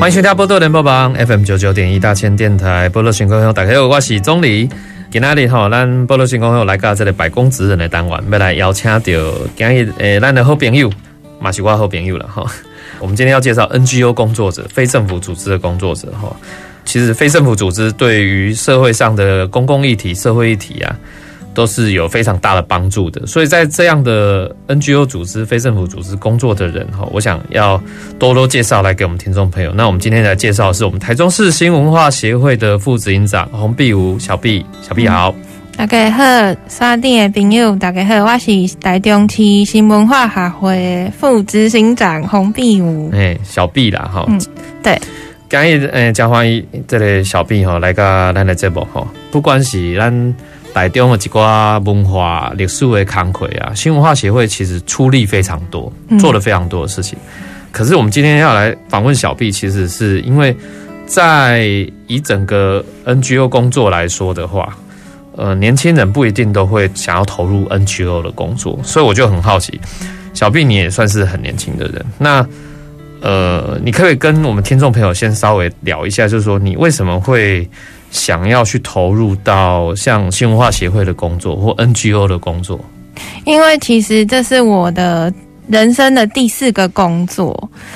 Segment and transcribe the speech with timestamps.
[0.00, 4.66] 欢迎收听波多联播网 FM 九九点一大千电台波多新故乡，大家好，我是钟离。
[5.10, 10.90] 今天哩吼，咱波多新故乡来到这个百工职人的单元，要来邀请到今日诶，咱的好朋友，
[11.38, 12.50] 嘛是我好朋友了哈。
[12.98, 16.34] 我们今天要介绍 NGO 工作者，非政府组织的工作者哈。
[16.86, 20.96] 其实非政府组织对于社会上的公共议题、社会议题啊。
[21.52, 27.80] 都是有非常大的帮助的，所以在这样的 NGO 组织、非政府组织工作的人哈，我想要
[28.18, 29.72] 多多介绍来给我们听众朋友。
[29.74, 35.34] 那我们今天来介绍的是我们台中市新文化协会的副执行长洪碧如小碧，小碧好。
[35.76, 36.22] 大家好，
[36.68, 43.10] 山顶的朋友大家好，我是台中市新文化协会副执行长洪碧武。
[43.12, 44.40] 哎，小碧啦哈，嗯，
[44.82, 45.00] 对，
[45.48, 50.34] 今日诶，交欢迎这个小碧哈来个咱的节目哈，不管是咱。
[50.72, 57.18] 台中的一寡文化历史的康亏啊，新文化协会其实出力非常多，做了非常多的事情。
[57.70, 60.56] 可是我们今天要来访问小碧，其实是因为
[61.06, 61.64] 在
[62.06, 64.76] 以整个 NGO 工作来说的话，
[65.36, 69.80] 呃，年轻人不一定都会想要投入 NGO 的工作，所以我就很好奇，
[70.34, 72.46] 小碧你也算是很年轻的人，那
[73.20, 77.68] 呃，你可以跟我们听众朋友先稍微聊一下，就是说你为什么会？
[78.10, 82.78] 想要去投入到像新文化协会的工作或 NGO 的工作，
[83.44, 85.32] 因为其实这是我的
[85.68, 87.50] 人生的第四个工作。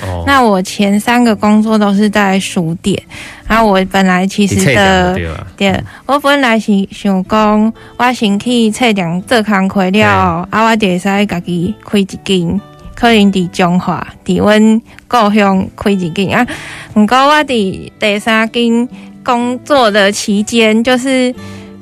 [0.06, 3.00] 哦，那我前三个工作都是在书店。
[3.46, 5.18] 然后我本来其实的
[5.56, 12.60] 对，我本来是想讲，我先去册店做工开了，啊，我就会使家己开一间，
[12.94, 16.46] 可能在中华，伫阮故乡开一间啊。
[16.94, 18.88] 毋过我伫第三间。
[19.24, 21.34] 工作的期间，就是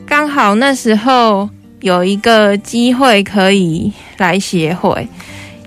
[0.06, 1.48] 刚好那时候
[1.80, 5.06] 有一个机会可以来协会，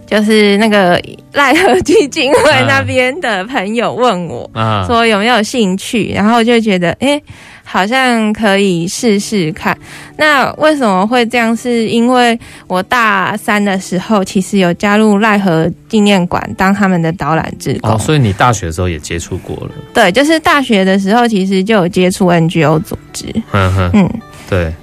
[0.08, 1.02] 就是那个
[1.34, 4.50] 赖和基金会那边的朋友问我，
[4.88, 7.24] 说有没有兴趣，然后就觉得，哎、欸。
[7.68, 9.78] 好像可以试试看。
[10.18, 11.53] 那为什么会这样？
[11.58, 17.92] 是因为我大三的时候，其实有加入奈何纪念馆当他们的导览志工。
[17.92, 19.72] 哦，所以你大学的时候也接触过了？
[19.94, 23.26] 对，就是大学的时候，其实就有接触 NGO 组织。
[23.52, 24.09] 嗯哼，嗯，
[24.50, 24.74] 对。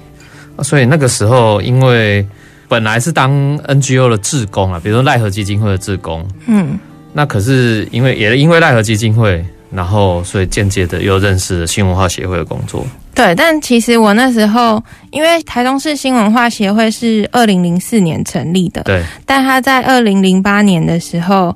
[0.61, 2.23] 所以那个时候，因为
[2.67, 6.27] 本来是当 NGO 的志工啊，比如说奈何基金会的志工。
[6.47, 6.77] 嗯。
[7.13, 9.43] 那可是因为也因为奈何基金会。
[9.75, 12.85] 然后，所以间接的又认识了新文化协会的工作。
[13.15, 19.03] 对，但其实我那时候，因为台中市新文化协会是二零零四年成立的，对。
[19.25, 21.55] 但他在二零零八年的时候，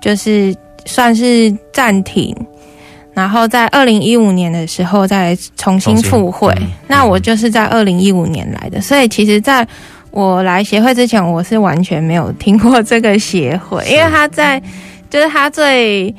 [0.00, 0.54] 就是
[0.84, 2.34] 算是暂停，
[3.14, 6.52] 然后在二零一五年的时候再重新复会。
[6.60, 9.66] 嗯、那我就是在二零一五年来的，所以其实在
[10.10, 14.62] 我来协会之前，我是完全没有听过这个协会，因为他在，
[15.10, 16.14] 就是他最。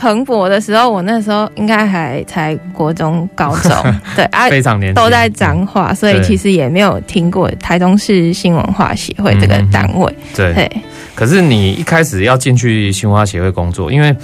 [0.00, 3.70] 蓬勃的时候，我那时候应该还才国中、高中，
[4.16, 10.10] 对啊，非常年轻，都在彰化，所以其实也没有听过台中市新文化协会这个单位。
[10.34, 10.82] 对，对，
[11.14, 14.16] 可是你一开始要进去新文化协会工作，因为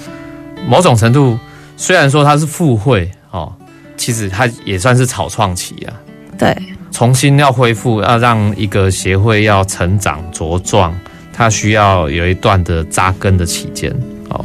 [0.67, 1.37] 某种程度
[1.77, 3.53] 虽然说它是复会哦，
[3.95, 5.93] 其实它也算是草创期啊。
[6.39, 6.57] 对，
[6.91, 10.91] 重新要恢复，要让一个协会要成长茁壮，
[11.31, 13.93] 它需要有一段的扎根的期间
[14.29, 14.43] 哦，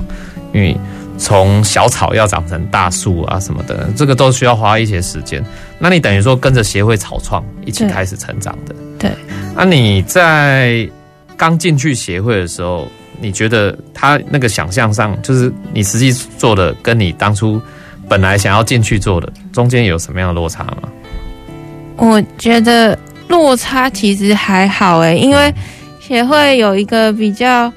[0.53, 0.77] 因为。
[1.23, 5.41] 从小草要长成大树啊什么的，这个都需要花一些时间。
[5.79, 8.75] 那你等于说跟着协会草创一起开始成长的。
[8.99, 9.09] 对。
[9.55, 10.85] 那你在
[11.37, 12.89] 刚进去协会的时候，
[13.21, 17.63] 你觉得他那个想象上，就是你实际做的，跟你当初
[18.09, 20.89] 本来想要进去做的，中间有什么样的落差吗？
[21.99, 22.99] 我觉得
[23.29, 25.55] 落差其实还好诶，因为
[26.01, 27.73] 协会有一个比较。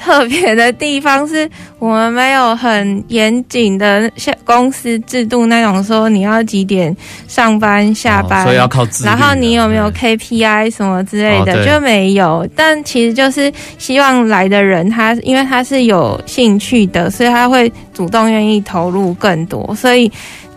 [0.00, 1.48] 特别的地方是
[1.78, 6.96] 我们没有很严谨的像公司制度那种说你要几点
[7.28, 9.08] 上班下班，哦，所以要靠自律。
[9.08, 12.48] 然后你有没有 KPI 什么之类的，哦，就没有。
[12.56, 19.74] 但其实就是希望来的人他因为他是有兴趣的，所以他会主动愿意投入更多。
[19.74, 20.10] 所以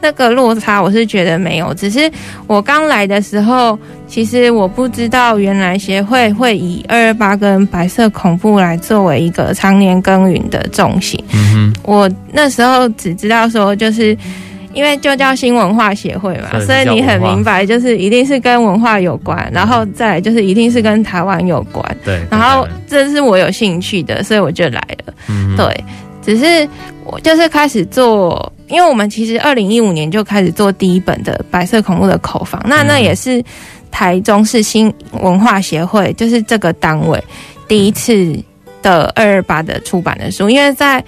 [0.03, 2.11] 那个落差我是觉得没有，只是
[2.45, 11.17] 我刚来的时候，其实我不知道原来协会会以二二八跟白色恐怖来作为一个常年耕耘的重心。
[11.33, 14.15] 嗯哼，我那时候只知道说就是。
[14.75, 21.97] 因为就叫新文化协会嘛，所以你很明白，就是一定是跟文化有关，然后再来就是一定是跟台湾有关。
[22.03, 25.13] 对，然后这是我有兴趣的，所以我就来了。
[25.29, 25.83] 嗯，对，
[26.23, 26.67] 只是
[27.03, 33.43] 我就是开始做，因为我们其实二零一五年就开始做第一本的白色恐怖的口房，那那也是
[33.91, 34.91] 台中市新
[35.21, 37.23] 文化协会，就是这个单位
[37.67, 38.35] 第一次
[38.81, 41.03] 的二二八的出版的书，因为在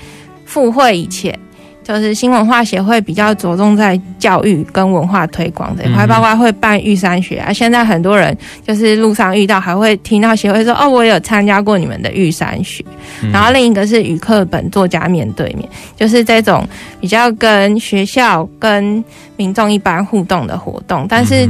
[0.45, 1.37] 复会以前。
[1.87, 7.53] 就是新文化协会比较着重在教育跟文化推广这一块，包括会办玉山学啊。
[7.53, 8.35] 现在很多人
[8.65, 12.83] 就是路上遇到，还会听到协会说：“哦，我有参加过你们的玉山学。”
[13.31, 16.67] 然后另一个是与课本作家面对面，就是这种
[16.99, 19.03] 比较跟学校跟
[19.37, 21.05] 民众一般互动的活动。
[21.07, 21.47] 但是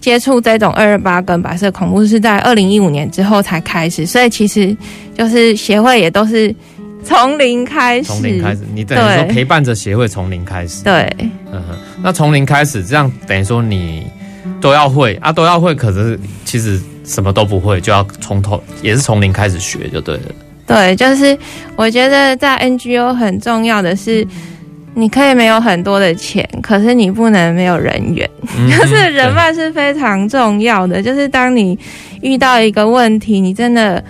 [0.00, 4.76] 接触这种二二八跟白色恐怖是在二零一五年之后才开始，所以其实
[5.18, 6.54] 就是协会也都是。
[7.04, 10.82] 从零开始，从零开始，你等于说陪伴着协会从零开始。
[10.82, 11.14] 对，
[11.52, 14.06] 嗯哼，那从零开始，这样等于说你
[14.60, 20.22] 都要会啊，都要会，可是其实什么都不会，就要从头，也是从零开始学就对了。
[20.66, 21.36] 对，就是
[21.76, 24.26] 我觉得在 NGO 很重要的是，
[24.94, 31.02] 你可以没有很多的钱，可是你不能没有人缘，嗯、 就是人脉是非常重要的。
[31.02, 31.78] 就是当你
[32.22, 34.02] 遇到一个问题，你真的。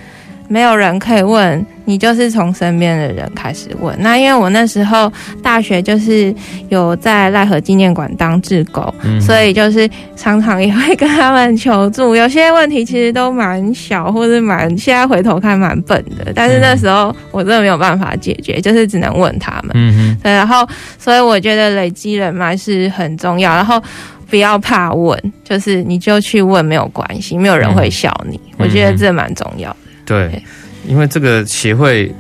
[0.49, 3.97] 没有人可以问，你就是从身边的人开始问。
[4.01, 5.11] 那因为我那时候
[5.43, 6.35] 大学就是
[6.69, 12.15] 有在赖何纪念馆当志工，嗯、所以就是常常也会跟他们求助。
[12.15, 19.71] 有些问题其实都蛮小，或是蛮现在回头看蛮笨的，但是那时候我真的没有办法解决，就是只能问他们。
[19.75, 20.69] 嗯哼，对，然后
[20.99, 23.83] 所以我觉得累积人脉是很重要，然后
[24.29, 28.37] 不要怕问，就是你就去问没有关系，没有人会笑你。
[28.37, 29.77] 嗯、我觉得这蛮重要的。
[30.05, 30.43] 对，
[30.87, 32.13] 因为这个协会，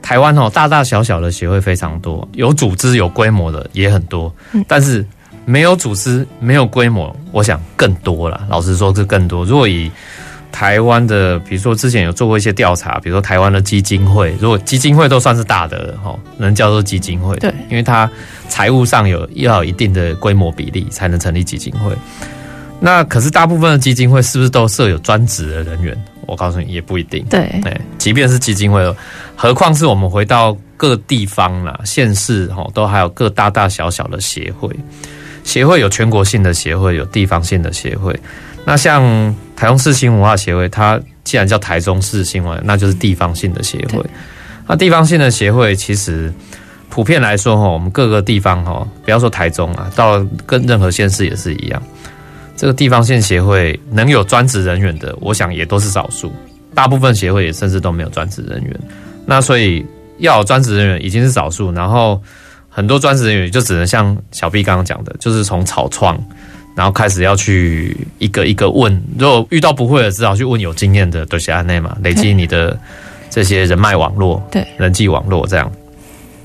[0.00, 4.34] 台湾哦，大大小小的协会非常多，有组织有规模的也很多，
[4.68, 5.04] 但是
[5.44, 8.46] 没有组织没有规模，我想更多了。
[8.48, 9.44] 老实说，是更多。
[9.44, 9.90] 如果以
[10.52, 18.10] 台湾的，比如说之前有做过一些调查，比如说台湾的基金会，如果基金会都算是大的哈，能叫做基金会，对，因为它
[18.48, 21.92] 财务上有要有一定的规模比例才能成立基金会。
[22.80, 26.04] 那可是大部分的基金会是不是都设有专职的人员？
[26.26, 27.24] 我告诉你，也不一定。
[27.30, 28.82] 对，哎，即便是基金会，
[29.34, 34.70] 何况是我们回到各地方啦、县市，哈，都还有各大大小小的协会。
[35.44, 38.18] 协会有全国性的协会，有地方性的协会。
[38.64, 39.02] 那像
[39.54, 44.04] 台中市新文化协会，它既然叫台中市新文，那就是地方性的协会。
[44.66, 46.32] 那地方性的协会，其实
[46.88, 51.80] 普遍来说，哈，我们各个地方，哈，不要说台中啊，到跟任何县市也是一样。
[52.56, 56.32] 这个地方性协会能有专职人员的，我想也都是少数。
[56.74, 58.80] 大部分协会也甚至都没有专职人员。
[59.26, 59.84] 那所以
[60.18, 62.20] 要有专职人员已经是少数，然后
[62.68, 66.18] 很多专职人员就只能像小 B 刚刚讲的，就是从草创，
[66.74, 69.02] 然后开始要去一个一个问。
[69.18, 72.78] 如果遇到不会的，只好去问有经验的，都是安内嘛，累积你的
[73.28, 75.70] 这些人脉网络，对，人际网络这样。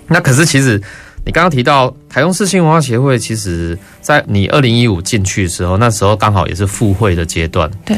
[0.08, 0.82] 那可是其实。
[1.24, 7.70] 你刚刚提到台中市新文化协会，其实在你二零一五进去的时候，那时候刚好也是复会的阶段。
[7.86, 7.96] 对，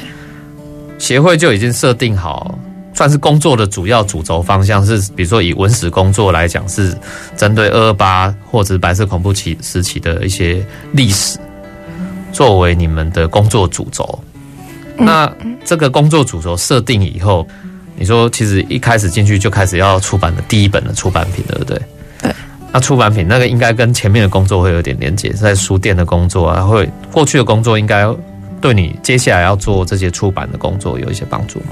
[0.99, 2.57] 协会就已经设定好，
[2.93, 6.95] 算是工作的主要主轴方向是，比如说以文史工作来讲，是
[7.37, 11.39] 针对二二八或者白色恐怖期时期的一些历史，
[12.33, 14.19] 作为你们的工作主轴。
[14.97, 15.31] 那
[15.63, 17.47] 这个工作主轴设定以后，
[17.95, 21.81] 你说其实一开始进去就开始要出版的第一本的出版品，对不对？
[22.73, 28.03] 那出版品那个应该跟前面的工作会有点连接，在书店的工作啊，会过去的工作应该
[28.59, 31.67] 对你接下来要做这些出版的工作有一些帮助吗？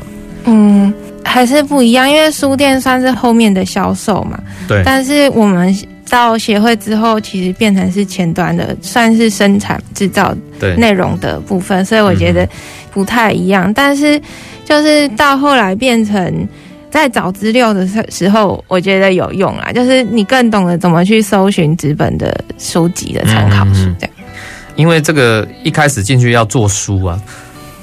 [0.45, 0.93] 嗯，
[1.25, 4.39] 还是不一样，因为书店算是后面的销售嘛。
[4.67, 4.83] 对。
[4.85, 5.75] 但是我们
[6.07, 10.35] 到协会之后，其实变成是前端的，算是生产制造
[10.77, 12.47] 内容的部分，所以我觉得
[12.91, 13.73] 不太一样。
[13.73, 14.21] 但是
[14.63, 16.47] 就是到后来变成。
[16.91, 24.11] 在找资料的时候，我觉得有用啦，就是你更懂得怎么去搜寻纸本的书籍的参考书，这样。
[24.75, 27.19] 因为这个一开始进去要做书啊，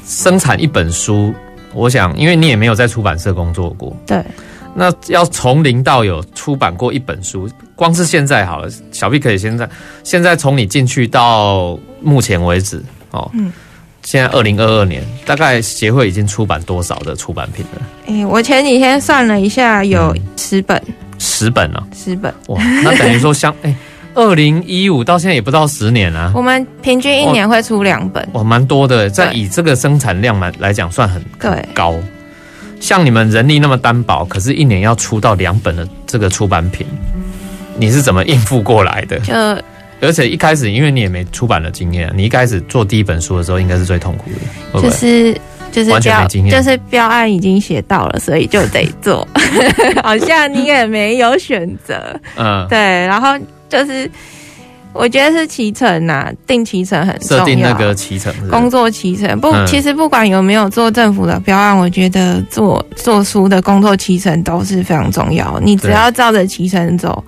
[0.06, 1.34] 生产一本书，
[1.72, 4.22] 我想，因为你也没有在出版社工作过，对。
[4.74, 9.68] 那要从零到有出版过一本书，光是现在好了，小 B 可以现在，
[10.04, 13.50] 现在从你进去到目前为止，哦，嗯。
[14.02, 17.82] 现在二零二二年，大概协会已经出版多少的出版品了？
[18.06, 20.82] 哎、欸，我前几天算了一下，有十本。
[21.18, 22.32] 十本啊，十本。
[22.46, 23.74] 哇，那等于说相 哎，
[24.14, 26.32] 二零一五到现在也不到十年啊。
[26.34, 29.10] 我们平均一年会出两本，哇，蛮多的。
[29.10, 31.22] 在以这个生产量来来讲，算很
[31.74, 31.94] 高。
[32.80, 36.86] 像你们人力那么单薄，可是一年要出到两本的这个出版品，
[37.76, 39.18] 你是怎么应付过来的？
[39.18, 39.34] 就
[40.00, 44.80] 而且一开始，因为你也没出版的经验，你一开始做第一本书的时候，应该是最痛苦的。
[44.80, 45.36] 就是
[45.72, 49.26] 就是标就是标案已经写到了，所以就得做。
[50.02, 52.78] 好像你也没有选择，嗯，对。
[52.78, 53.36] 然后
[53.68, 54.10] 就是
[54.92, 57.44] 我觉得是骑程呐，定骑程很重要。
[57.44, 65.58] 设定那个期程，工作骑程不，其实不管有没有做政府的标案，我觉得做做书的工作骑程都是非常重要。
[65.60, 67.22] 你只要照着骑程走。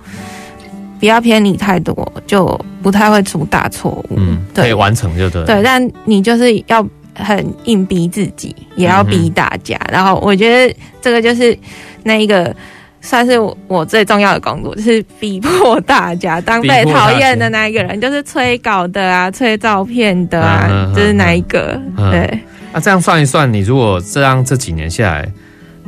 [1.01, 2.47] 不要偏离太多，就
[2.83, 4.15] 不太会出大错误。
[4.17, 5.43] 嗯，对，可以完成就对。
[5.45, 9.75] 对，但你就是要很硬逼自己，也要逼大家。
[9.85, 11.57] 嗯、然后我觉得这个就是
[12.03, 12.55] 那一个
[13.01, 13.31] 算是
[13.67, 21.81] 我最重要的工作，就是逼迫大家当被讨厌的那一个人，就是催稿的啊，催照片的啊，就是哪一个？
[21.97, 22.39] 嗯、对。
[22.71, 25.27] 那、啊、这样算一算，你如果这样这几年下来，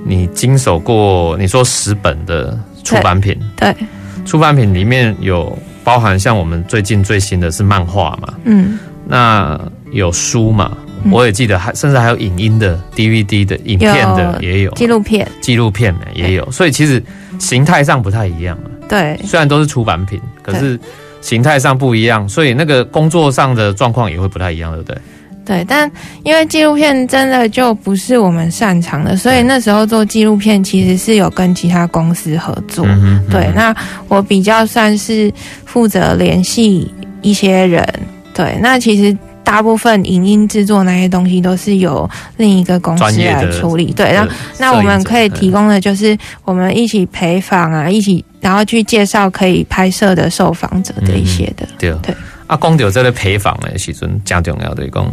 [0.04, 3.72] 你经手过你说十本的出版品，对。
[3.74, 3.88] 对
[4.26, 9.60] 出版品里面有包含像我们最近最新的是漫画嘛，嗯，那
[9.92, 14.72] 有书嘛，嗯、我也记得还甚至还有影音的 DVD 的影片的也有。
[14.72, 17.04] 纪录片，纪录片也有，所以其实
[17.40, 18.58] 形态上不太一样。
[18.88, 20.80] 对，虽然都是出版品，可是
[21.22, 24.98] 形态上不一样，所以那个工作上的状况也会不太一样，对不对？
[25.46, 25.92] 对，但
[26.24, 32.86] 因为纪录片真的就不是我们擅长的，所以那时候做纪录片其实是有跟其他公司合作。
[32.88, 33.76] 嗯嗯对，那
[34.08, 35.32] 我比较算是
[35.66, 36.90] 负责联系
[37.22, 37.86] 一些人。
[38.34, 43.92] 对，那其实大部分影音制作那些东西都是由另一个公司来处理。
[43.92, 51.66] 对，那那我们可以提供的就是我们一起陪访啊，一起然后去介绍可以拍摄的受访者这一些的。
[51.66, 52.16] 嗯、对对。
[52.54, 55.12] 啊，讲到这个陪访的时阵，真重要的讲，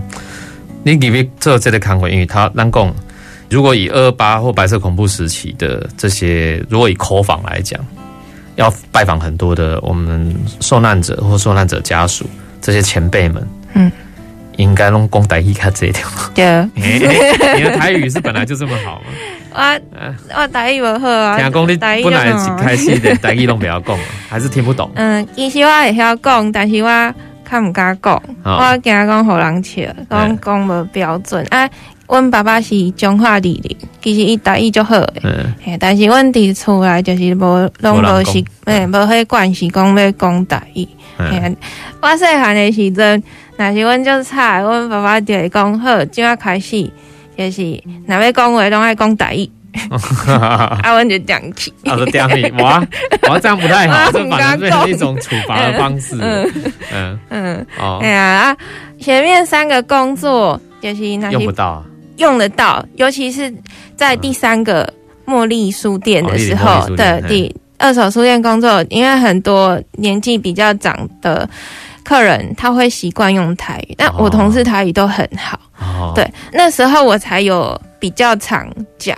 [0.83, 2.95] 你入去做这个看会，因为他咱讲，
[3.49, 7.81] 如果以二二八或白色恐怖时期的这些，如果以口访来讲，
[8.57, 12.29] 要拜访很多的我们受难者或受难者家属
[12.61, 13.43] 这些前辈们，
[13.73, 13.91] 嗯，
[14.57, 19.07] 应该拢讲台语较这条，对、你的台语是本来就这么好吗？
[19.53, 19.81] 我
[20.41, 24.89] 我台语不好啊，听讲你本来一开始的台语拢不要讲，还是听不懂。
[24.95, 27.15] 嗯，其实我会晓讲，但是我
[27.50, 28.14] 较毋敢讲，
[28.45, 31.45] 哦、我惊讲互人笑，讲讲无标准。
[31.50, 31.69] 啊，
[32.09, 35.23] 阮爸爸是中华里人，其实伊台语就好诶，
[35.66, 40.87] 嗯、但是阮伫厝内就是无拢无是，诶，无迄惯习讲要讲台语。
[41.19, 41.57] 嗯、
[42.00, 43.23] 我细汉诶时阵，
[43.57, 46.90] 若是阮就差，阮爸爸就会讲好，今仔开始。
[47.37, 49.49] 就是，哪要讲话拢爱讲台语，
[50.83, 52.83] 阿文就讲起，他说讲起，哇，
[53.29, 56.17] 哇，这样不太好， 这反而变成一种处罚的方式。
[56.21, 56.53] 嗯。
[56.93, 57.19] 嗯。
[57.31, 58.57] 嗯，哦，哎呀，
[59.00, 61.85] 前面三个工作就是那些用不到，
[62.17, 63.53] 用得到，尤其是
[63.97, 64.93] 在第三个
[65.27, 71.49] 茉莉书店的时候的第二手书店工作，因为很多年纪比较长的。
[72.03, 75.61] 客人他会习惯用台语，但我同事台语都很好。
[75.79, 79.17] 哦、对，那时候我才有比较常讲，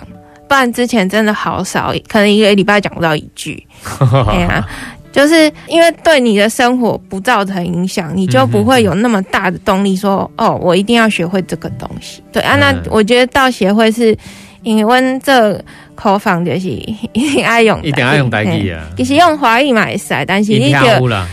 [0.52, 3.66] 不然之前真的好少，可能一个礼拜讲不到一句。
[3.99, 4.62] 对啊，
[5.11, 12.23] 就是因为对你的生活不造成影响，你就不会有那么大的动力说，哦，我一定要学会这个东西。
[12.30, 14.14] 对啊，那我觉得到协会是。
[14.62, 15.61] 因为阮这
[15.97, 16.68] 口访就是
[17.12, 18.87] 一定爱用，一定爱用台语啊。
[18.97, 20.78] 其实用华语嘛会使，但是你就，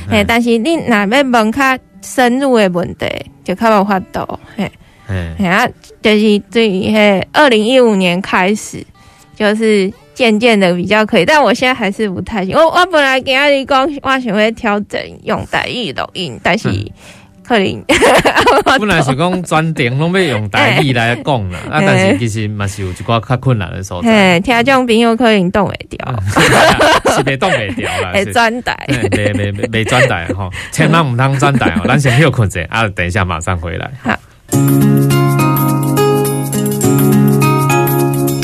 [0.09, 3.05] 哎，但是你若要问较深入的问题，
[3.43, 4.27] 就较无法度。
[4.57, 4.71] 嘿，
[5.07, 5.67] 哎啊，
[6.01, 8.83] 就是对于嘿，二零一五年开始，
[9.39, 12.53] 就是渐渐的比较可以，但我现在还是不太行。
[12.53, 16.69] 我我本来给阿姨讲，我想会调整用台语录音，但是。
[16.69, 16.89] 嗯
[17.49, 17.83] 可能
[18.77, 24.39] 本来 是讲专程拢要用台语来讲啦， 啊，但是其实嘛是有一寡较困难的所在。
[24.41, 26.23] 听这种朋友可能挡袂掉，
[27.17, 28.11] 是袂挡袂掉啦。
[28.13, 31.87] 会转台，袂袂袂转台哈，千万唔通转台哦。
[31.87, 33.89] 咱先休困者，啊，等一下马上回来。
[34.03, 34.15] 好，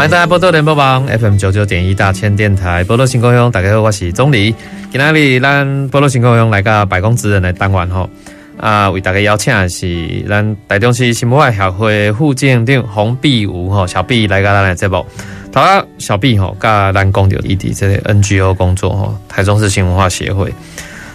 [0.00, 4.50] 欢迎大家波多联播网 FM 九九点一大千电台波多新故乡，大家好，我是钟离。
[4.90, 8.08] 今天哩咱波多新故乡来个百工职人的单元吼，
[8.56, 15.04] 啊，为大家邀请的是咱台中市新文化协会副监长洪碧梧吼，小碧来个咱的节目。
[15.52, 20.50] 头啊，小碧吼，甲咱讲到异地这些 NGO 工作吼，台中市新文化协会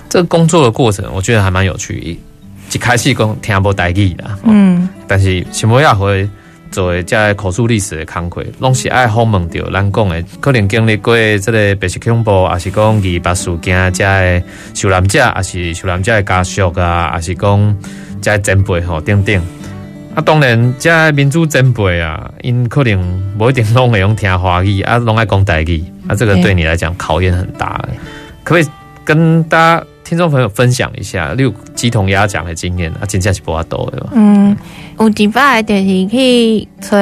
[0.08, 2.20] 这个工作的过程，我觉得还蛮有趣。
[2.72, 6.30] 一开始讲听无台语啦，嗯，但是新文化协会。
[6.72, 14.44] 做的这口述历史的工课，拢是爱访问到咱讲的，可能经历过这个白色恐怖，还是讲二八事件，这个
[14.74, 17.78] 受难者，还是受难者的家属啊，还是讲
[18.22, 19.42] 这前辈吼等等。
[20.16, 27.78] 啊，当然，这民主前辈啊，因可能不一定拢会用听华语，啊，拢爱讲台语，啊，这个对你来讲考验很大。
[28.44, 28.66] 可不可以
[29.04, 34.08] 跟大家听众朋友分享一下，例如鸡同鸭讲的经验啊，真正是不阿多的。
[34.14, 34.56] 嗯。
[34.98, 36.98] 有一摆就是去找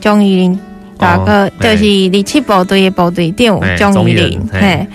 [0.00, 0.58] 钟义林
[0.96, 1.84] 大哥，就是
[2.14, 3.30] 二七部队的部队
[3.76, 4.86] 长钟义林，嘿，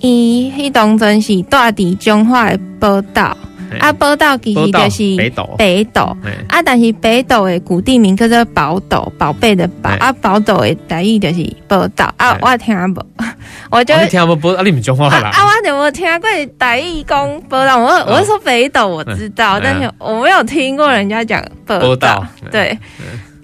[0.00, 3.36] 伊迄当阵是住伫彰化的宝岛，
[3.80, 6.16] 啊，宝岛其实就是北斗，北斗，
[6.48, 13.06] 啊，但是北斗的古地名叫做宝斗，宝贝的宝，啊，宝斗的台语就是宝岛，啊，我听无，
[13.70, 14.34] 我就听无？
[14.36, 21.44] 宝，啊，你唔讲话啦， 啊，我怎么听过台语讲宝岛，我我说北斗我知道，但是我没有听过人家讲。
[21.66, 22.78] 报道对。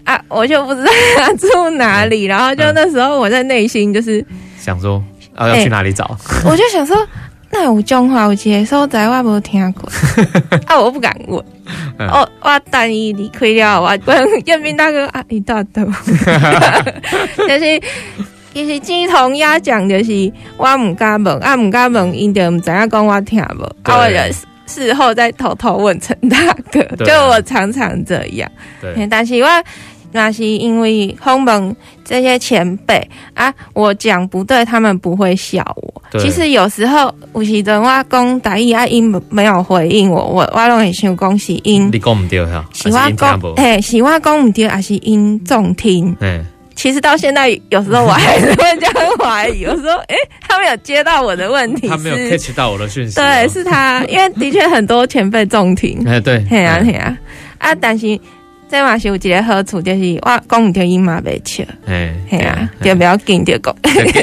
[0.05, 4.23] 啊，我就不知道他住哪里，然后就那时候我在内心就是
[4.59, 5.03] 想说
[5.35, 6.05] 啊，要去哪里找？
[6.45, 6.95] 我就想说，
[7.55, 9.89] 那有中华有一个所在我无听过
[10.67, 11.43] 啊，我不敢问。
[11.99, 15.87] 我我等伊离开了，我问彦斌大哥啊，你到的，
[17.39, 17.81] 就是
[18.53, 24.17] 其实鸡同鸭讲，就是我唔敢问，啊唔敢问，因就唔知影讲我听无，啊我就。
[24.67, 26.39] 事后再偷偷问陈大
[26.73, 28.51] 哥，啊、就我常常这样。
[28.81, 29.49] 对，但是我
[30.11, 35.94] 那是因为访问这些前辈啊，我讲不对，他们不会笑我。
[36.15, 46.17] 对其实有时候有时阵我讲台语啊，因没有回应我，我我拢会想讲是因你讲唔对哈，是我讲嘿，是我讲唔对，还是因重听？
[46.77, 49.61] 其实到现在，有时候我还是会这样怀疑。
[49.61, 53.15] 有时候，哎，他没有接到我的问题，他没有 catch 到我的讯息。
[53.15, 56.03] 对，是他，因为的确很多前辈重听。
[56.05, 57.17] 哎， 对，嘿啊，嘿啊，
[57.59, 58.19] 啊，但是
[58.69, 61.65] 这嘛是有一个好处，就是我讲唔着，伊嘛袂笑。
[61.87, 63.75] 哎，系啊，就不要紧就讲，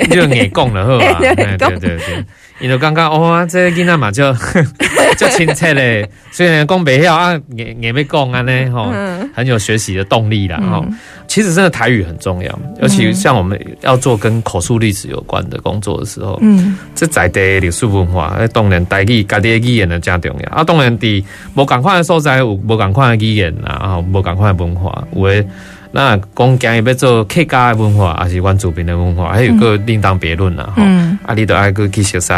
[0.10, 1.20] 就硬讲了好 吧？
[1.20, 1.36] 对
[1.80, 2.26] 对对。
[2.62, 4.32] 因为刚刚哇，这个囡仔嘛就
[5.18, 8.94] 就亲切嘞，虽然讲不晓啊，也也没讲啊呢，吼，
[9.34, 10.86] 很有学习的动力啦，吼。
[11.28, 20.64] 其实真的台语很重要，尤其像我们要做跟口述历史有关的工作的时候，嗯，这在地历史文化，当然台语家己的语言呢加重要啊。
[20.64, 21.24] 当然伫，
[21.56, 25.46] 无共款的所在有无共款的语言啊，无共款的文化，有的。
[25.94, 30.64] 那讲今日要做客家的文化，还是原住民的文化，还有个另当别论啦。
[30.74, 32.34] 哈、嗯，啊，你都爱去去熟悉，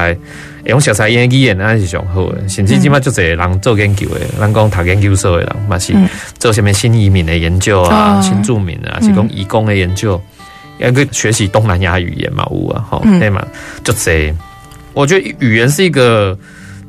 [0.65, 2.49] 用熟悉言语言那是上好的。
[2.49, 5.93] 甚至即马就侪人做研究的，咱讲读研究所的人，嘛是
[6.39, 10.19] 做什么新移民的研究啊，新住民啊，是讲移工的研究，
[10.79, 13.45] 要去学习东南亚语言嘛，有啊，吼，对嘛，
[13.83, 14.33] 就侪。
[14.93, 16.35] 我觉得语言是一个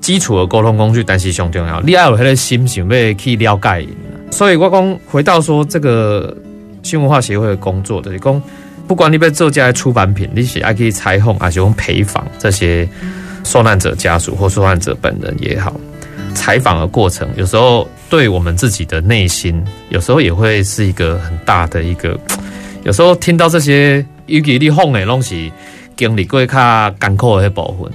[0.00, 3.86] 基础的沟通工具，但是上重要，你要有迄个心想要去了解。
[4.30, 6.34] 所以我讲回到说这个。
[6.84, 8.42] 新文化协会的工作的，讲
[8.86, 12.86] 不管你被作家出版品，你是还可以采访，还是用陪访这些
[13.42, 15.74] 受难者家属或受难者本人也好，
[16.34, 22.16] 采访的过程，有时候对我们自己的内心，有时候也会是一个很大的一个。
[22.84, 25.50] 有时候听到这些尤其你哄的东西，
[25.96, 27.90] 经历过较艰苦的部分，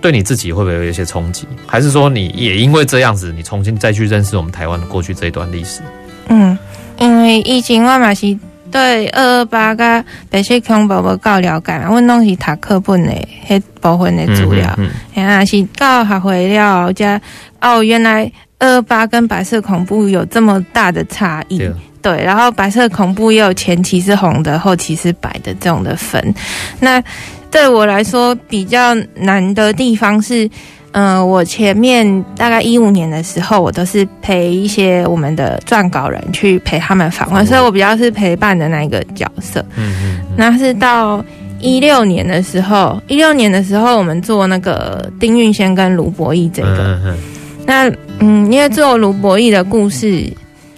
[0.00, 1.48] 对你自己会不会有一些冲击？
[1.66, 5.80] 还是说你也因为这样子，你重新再去认识我们台湾的过去这一段历史？
[6.28, 6.56] 嗯。
[6.98, 8.36] 因为以前我嘛是
[8.70, 13.12] 对二二八跟白色恐怖无够了解嘛，我拢是读课本的
[13.48, 14.78] 迄部分的资料，
[15.14, 17.20] 嗯，啊是到学会了，加
[17.60, 26.34] 哦原来二二八跟白色恐怖有这么大的差异，对，对，然后白色恐怖也有前期是红的，后期是白的这种的分，
[26.80, 27.02] 那
[27.50, 30.50] 对我来说比较难的地方是。
[30.98, 39.64] 嗯、呃，我前面大概一五年的时候，我都是陪一些我们的撰稿人去陪他们访问，所以我比较是陪伴的那一个角色。
[39.76, 40.20] 嗯嗯。
[40.36, 41.24] 那是到
[41.60, 46.78] 一六年的时候，一六年的时候，我们做那个丁运先跟卢博义这个。
[46.78, 47.18] 嗯嗯。
[47.64, 50.28] 那嗯，因为做卢博义的故事，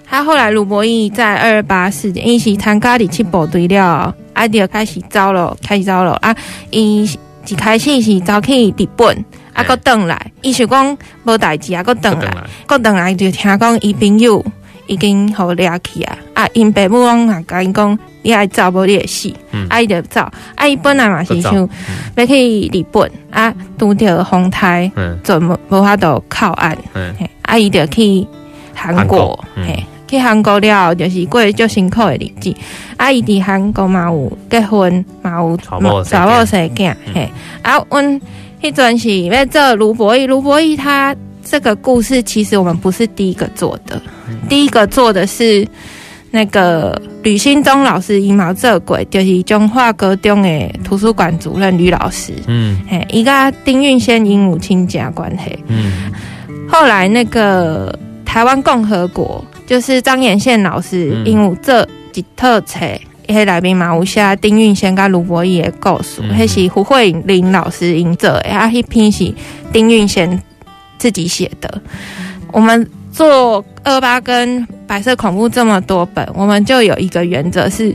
[0.06, 6.36] 他后来卢博义在二二八事件，一起谈咖喱去部队了，阿迪开始招了，开始招了啊！
[6.70, 7.08] 一
[7.46, 9.24] 一开始是招去日本。
[9.60, 12.32] 啊，搁转来，伊是讲无代志啊，搁转来，
[12.66, 13.14] 搁转来。
[13.14, 14.44] 就听讲伊朋友
[14.86, 18.86] 已经互掠去啊，啊，因爸母拢啊甲因讲，你爱走无？
[18.86, 19.32] 你会死，
[19.68, 20.20] 啊伊就走，
[20.54, 24.90] 啊伊本来嘛是想要去日本啊，拄着风台，
[25.22, 26.76] 就无无法度靠岸，
[27.42, 28.26] 啊伊就去
[28.74, 32.54] 韩国，嘿，去韩国了后就是过足辛苦的日子。
[32.96, 37.30] 啊，伊伫韩国嘛有结婚，嘛有查某生囝，嘿，
[37.62, 38.20] 啊，阮
[38.62, 44.00] 迄阵是为这卢博义，卢博义他这个故事其实我们不是第一个做的，
[44.48, 45.66] 第一个做的是。
[46.32, 56.12] 那个吕新忠老师阴毛这鬼就是中华高中的图书馆主任吕老师，嗯，嘿，伊甲丁运先因母亲家关系，嗯，
[56.68, 57.92] 后来那个
[58.24, 62.78] 台湾共和国就是张延宪老师因有这几套册，
[63.32, 69.32] 迄内面嘛有写丁运先甲卢博义的故事，迄、嗯、是胡慧玲老师因做的，啊，迄篇是
[69.72, 70.42] 丁运先
[70.98, 71.80] 自己写的，
[72.52, 72.88] 我们。
[73.12, 77.92] 做二八跟白色恐怖这么多本，我们就有一个原则是，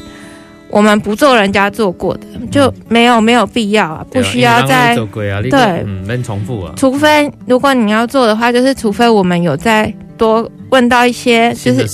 [0.69, 6.73] 我们不做人家做过的，就没有没有必要啊，不需要再对，没重复啊。
[6.75, 11.87] 除非如果你要做的话，就是除非我们有再多问到一些就是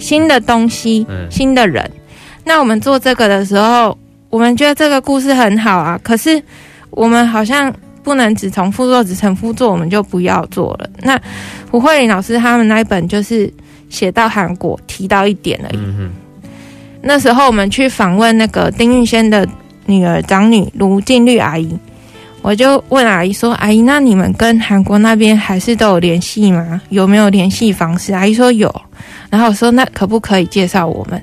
[0.00, 1.88] 新的东西、新的人，
[2.44, 3.96] 那我们做这个的时候，
[4.30, 6.42] 我们觉得这个故事很好啊，可是
[6.90, 7.72] 我们好像。
[8.04, 10.90] 不能只重复做，只重复做，我们就不要做了。
[11.04, 11.16] 那
[11.70, 13.48] 胡慧玲老师他们那一本就是
[13.90, 15.78] 写到韩国提到一点而已。
[15.78, 16.10] 嗯、
[17.00, 19.46] 那时候我们去访问那个丁玉仙的
[19.86, 21.78] 女儿长女卢静绿阿姨，
[22.42, 26.80] 我就问阿姨说：“阿姨，那你们跟韩国那边还是都有联系吗？
[26.88, 28.68] 有没有联系方式？”阿姨说有。
[29.30, 31.22] 然后我说：“那可不可以介绍我们？”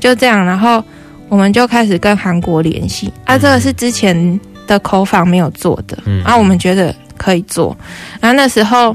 [0.00, 0.82] 就这样，然后
[1.28, 3.12] 我们就开始跟韩国联系。
[3.24, 4.40] 啊，这个是之前。
[4.66, 7.76] 的口访没有做的，嗯，然后我们觉得可以做，
[8.20, 8.92] 然后那时候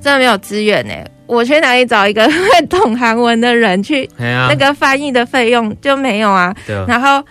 [0.00, 0.94] 真的没有资源呢，
[1.26, 4.08] 我去哪里找一个会懂韩文的人去？
[4.16, 7.22] 那个翻译的费用就没有啊，对，然后。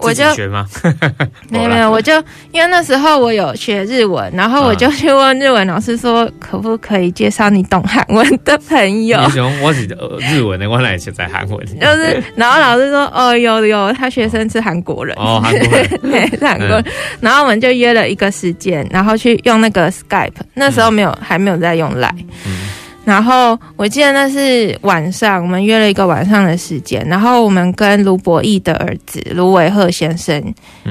[0.00, 0.66] 我就学吗？
[1.50, 2.12] 没有没有，我就
[2.52, 9.20] 因为那时候我有学日文，然后我就去问日文老师说，可不可以介绍你懂韩文的朋友？
[9.62, 9.86] 我是
[10.20, 11.66] 日文的，我来学在韩文。
[11.66, 16.84] 就是， 然后老师说，哦，有有，他学生是韩国人，哦，韩国人， 对，是韩国人。
[17.20, 22.24] 然后我们就约了一个时间，然后去用那个 Skype，那时候没有，还没有在用 Line。
[22.46, 22.70] 嗯
[23.02, 27.04] 然后我记得那是晚上，我们约了一个晚上的时间。
[27.08, 30.40] 然后我们跟卢博义的儿子卢伟赫先生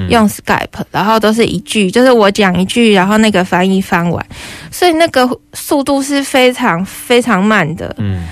[0.09, 4.25] 用 Skype，嗯，然后都是一句，就是我讲一句，然后那个翻译翻完，
[4.71, 7.95] 所以那个速度是非常非常慢的。
[7.99, 8.23] 嗯，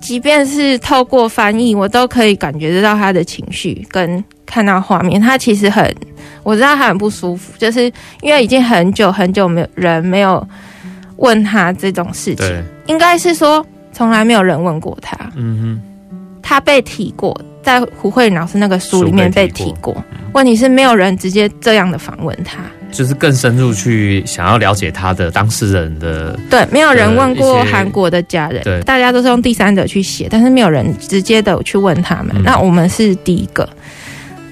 [0.00, 5.20] 即便是透过翻译，我都可以感觉得到他的情绪跟看到画面。
[5.20, 5.94] 他其实很，
[6.42, 10.44] 我知道他很不舒服，就是因为已经很久很久没有人没有。
[11.16, 15.16] 问他这种事情，应该是说从来没有人问过他。
[15.34, 19.72] 嗯哼，他被提过，在胡慧老师那个书里面被提过。
[19.72, 22.58] 提过嗯、问题是没有人直接这样的访问他，
[22.92, 26.38] 就是更深入去想要了解他的当事人的。
[26.50, 32.28] 对，没有人问过韩国的家人，对，大家都是用第三者去写，但是没有人直接的去问他们。
[32.36, 33.68] 嗯、那我们是第一个。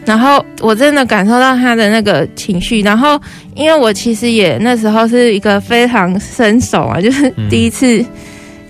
[0.06, 3.18] 然后我真的感受到他的那个情绪，然后
[3.54, 8.06] 因为我其实也那时候是一个非常生手啊，就是第一次，嗯、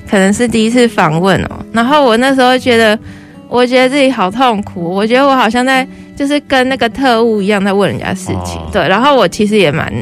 [0.08, 1.66] 可能是第一次访问哦。
[1.72, 2.96] 然后我那时候觉得，
[3.48, 8.86] 我觉得自己好痛苦，我觉得我好像在就是跟那个特务一样在问人家事情，哦、对。
[8.86, 9.92] 然后我其实也蛮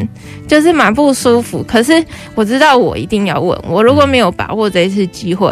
[0.47, 5.51] 就是蛮不舒服，可是我知道我一定要问，我如果没有把握这一次机会，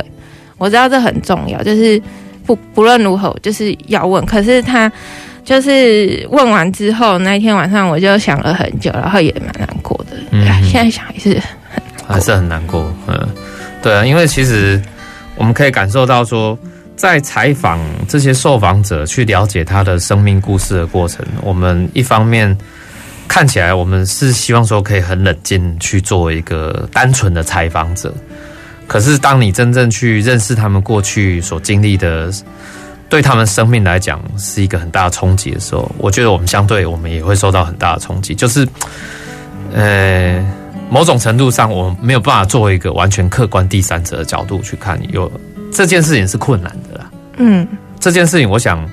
[0.58, 1.98] 我知道这很重要，就是
[2.44, 4.22] 不不论如何就是要问。
[4.26, 4.92] 可是他。
[5.42, 10.16] 就是问完之后，那一天晚上我就想了很久，然后也蛮难过的。
[10.30, 12.94] 嗯哼，现在想还是很还是很难过。
[13.08, 13.28] 嗯，
[13.82, 14.80] 对啊，因为其实
[15.36, 16.56] 我们可以感受到说，
[16.94, 22.56] 在采访这些受访者，去了解他的生命故事的过程，我们一方面
[23.26, 28.14] 看起来我们是希望说可以很冷静去做一个单纯的采访者，
[28.86, 32.30] 可是当你真正去认识他们过去所经历的。
[33.10, 38.36] 对他们生命来讲是一个很大的冲击的时候，我觉得我们相对我们也会受到很大的冲击。
[38.36, 38.66] 就是，
[39.74, 40.40] 呃，
[40.88, 45.30] 某种程度上，我们没有办法作为一个完全客观第三者的角度去看，有
[45.72, 47.10] 这件事情是困难的啦。
[47.38, 47.66] 嗯，
[47.98, 48.88] 这件事情，我想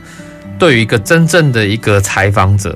[0.57, 2.75] 对于一个真正的一个采访者，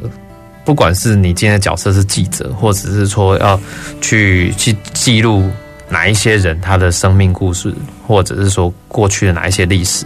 [0.64, 3.60] 不管是你今天的角色是记者，或者是说要
[4.00, 5.50] 去去记录
[5.90, 7.74] 哪一些人他的生命故事，
[8.06, 10.06] 或者是说过去的哪一些历史。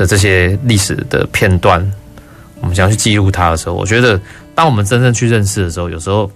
[0.00, 1.78] 的这些历史的片段，
[2.62, 4.18] 我们想要去记录它的时候，我觉得，
[4.54, 6.30] 当我们真正去认识的时候，有时候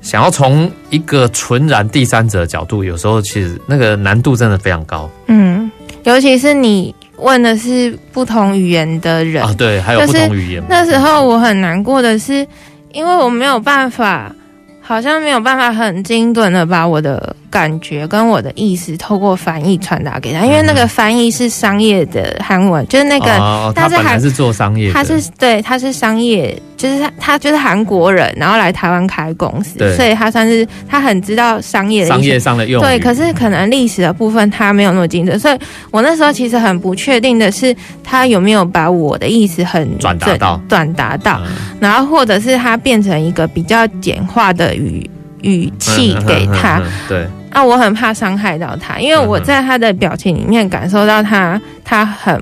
[0.00, 5.08] 想要从一个纯然第三者的角度，有时候其实那个难度真的非常高。
[5.28, 5.70] 嗯，
[6.02, 10.64] 尤其是你问的是不同语言的人啊，对，还有不同语言。
[10.68, 12.44] 那时候我很难过的是，
[12.92, 14.34] 因为我没有办法，
[14.80, 17.36] 好像没有办法很精准的把我的。
[17.50, 35.58] 感觉跟我的意思透过翻译传达给他，因为那个翻译是商业的韩文，就是那个，哦、他是还是做商业，他是对，他是商业，就是他他就是韩国人，然后来台湾开公司，所以他算是他很知道商业的商业上的用，对，可是可能历史的部分他没有那么精准，所以
[35.90, 40.60] 我那时候其实很不确定的是，他有没有把我的意思很转达到。
[40.68, 41.40] 转达到，
[41.80, 45.08] 然后或者是他变成一个比较简化的语
[45.42, 47.26] 语气给他，对。
[47.56, 52.38] 那、啊、我很怕伤害到他，因为我在他的表情里面感受到他他很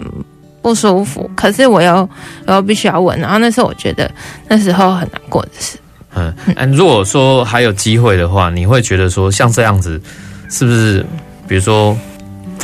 [0.61, 2.09] 不舒服，可是我又
[2.47, 4.11] 我又必须要问，然后那时候我觉得
[4.49, 5.79] 那时候很难过的事。
[6.17, 10.03] 嗯，嗯，如果说还有机会的话，你会觉得说像这样子，
[10.51, 11.07] 是不是？
[11.47, 11.97] 比如说，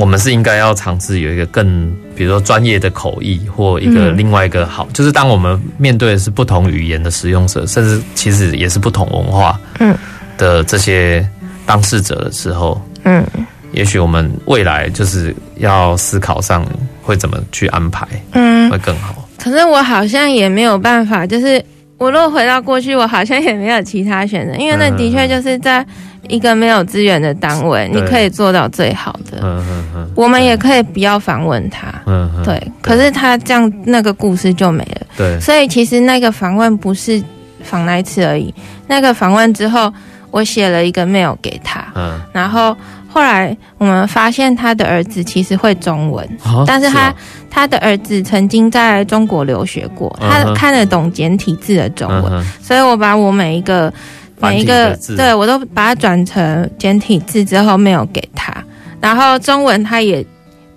[0.00, 9.96] 我们是应该要尝试有一个更，比如说专业的口译，或一个另外一个好，嗯、就是当我们面对的是不同语言的使用者，甚至其实也是不同文化，嗯
[10.36, 11.24] 的这些。
[11.66, 13.24] 当事者的时候，嗯，
[13.72, 16.64] 也许我们未来就是要思考上
[17.02, 19.14] 会怎么去安排，嗯，会更好。
[19.38, 21.64] 可是我好像也没有办法，就是
[21.96, 25.84] 我如果回到过去，我好像也没有其他选择，因为那的确就是在
[26.28, 29.38] 一个没有资源的单位，你可以做到最好的。
[29.42, 32.60] 嗯嗯嗯，我们也可以不要访问他，嗯嗯，对。
[32.82, 35.06] 可是他这样，那个故事就没了。
[35.16, 37.22] 对，所以其实那个访问不是
[37.62, 38.52] 访来一次而已，
[38.86, 39.92] 那个访问之后。
[40.30, 42.76] 我写了一个 mail 给他，嗯，然后
[43.08, 47.12] 后来我们发现他的儿子其实会中文，哦、但是他
[47.50, 53.92] 他的儿子曾经在中国留学过，嗯、他看得懂简体字的中文，嗯、所以我把我每一个
[54.38, 58.54] 每一个对我都把它转成简体字之后 mail 给他，
[59.00, 60.24] 然后中文他也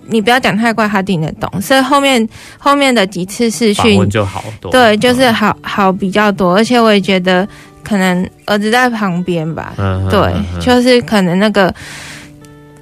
[0.07, 7.47] 你不要讲太快，他听得懂，所以后面后面的几次试训就好多，对，就是好好比较多，而且我也觉得。
[7.83, 11.73] 可能儿子在旁边吧，嗯、对，就是可能那个，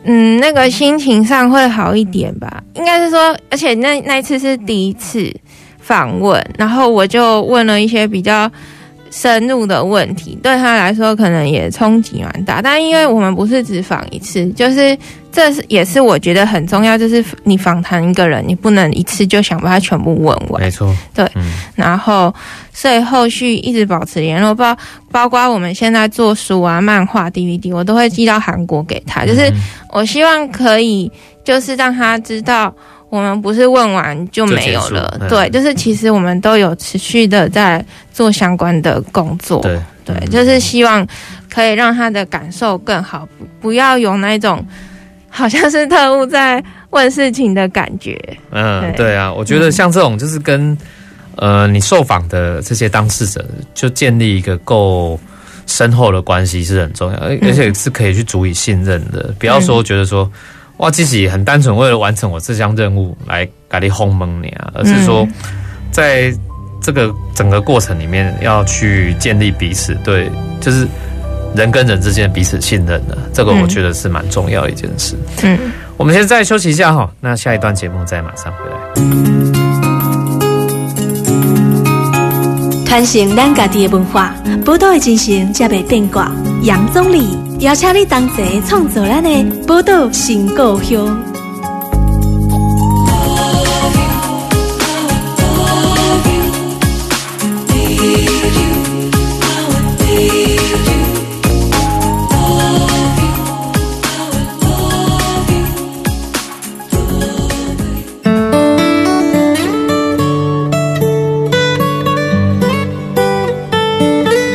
[0.03, 2.63] 嗯，那个心情上会好一点吧。
[2.75, 5.33] 应该是说，而且那那一次是第一次
[5.79, 8.49] 访问，然后我就问了一些比较
[9.11, 12.61] 深入的问题，对他来说可能也冲击蛮大。
[12.61, 14.97] 但因为我们不是只访一次，就是。
[15.33, 20.61] 这是也是我觉得很重要，就是你访谈一个人，你不能一次就想把他全部问完。
[20.61, 21.25] 没错，对。
[21.35, 22.35] 嗯、然后，
[22.73, 24.75] 所以后续一直保持联络，包
[25.09, 29.25] 包括我们现在做书啊、漫画、DVD，我都会寄到韩国给他。
[29.25, 29.49] 就是
[29.93, 31.09] 我希望可以，
[31.45, 32.75] 就是让他知道，
[33.11, 35.15] 我们不是问完就没有了。
[35.21, 39.61] 嗯、对，就是其实我们都有持续的在做相关的工作。
[39.61, 41.05] 对，对，就是希望
[41.47, 44.65] 可以让他的感受更好，不不要有那种。
[45.33, 48.19] 好像是特务在问事情的感觉。
[48.49, 50.71] 嗯，对，啊，我觉得像这种就是跟、
[51.37, 55.17] 嗯、呃你受访的这些当事者，就建立一个够
[55.67, 59.27] 深厚的关系是很重要，而而且是可以去足以信任的。
[59.29, 60.29] 嗯、不要说觉得说
[60.81, 65.27] 哇自己很单纯为了完成我这项任务来给你轰蒙你啊，而是说
[65.91, 66.31] 在
[66.81, 70.85] 这个整个过程里面要去建立彼此对，就是。
[71.53, 75.17] 人跟人之间彼此信任的，这个我觉得是蛮重要的一件事。
[75.43, 75.59] 嗯，
[75.97, 78.77] 我们现在休息一下哈，那下一段节目再马上回来。
[82.85, 86.31] 传承咱家己的文化，宝岛的精神才袂变卦。
[86.61, 91.30] 杨总理邀请你同齐创造咱的宝岛新故乡。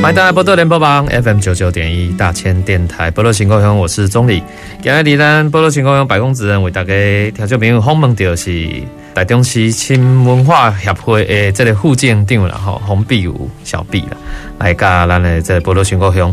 [0.07, 4.41] 欢迎大家波多联播网 FM 九九点一大千电台波多情况乡，我是钟礼。
[4.81, 6.95] 今日咱波多情况乡百工职人为大家
[7.33, 8.69] 调教朋友访问到是
[9.17, 14.17] 台中市新文化协会的这个副监长啦，吼洪必武小毕啦，
[14.61, 16.33] 来甲咱的这个波多情况乡，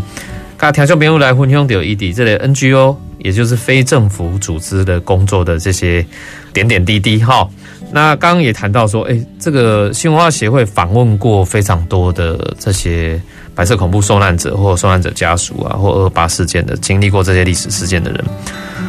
[0.59, 6.05] 甲调教朋友来分享到伊伫这个 NGO，也就是非政府组织的工作的这些
[6.53, 7.49] 点点滴滴哈。
[7.91, 13.19] 那刚刚也谈到说，哎、欸，这个新文化协会访问过非常多的这些。
[13.55, 18.23] 白色恐怖受难者或受难者家属啊，或二二八事件的经历过这些历史事件的人，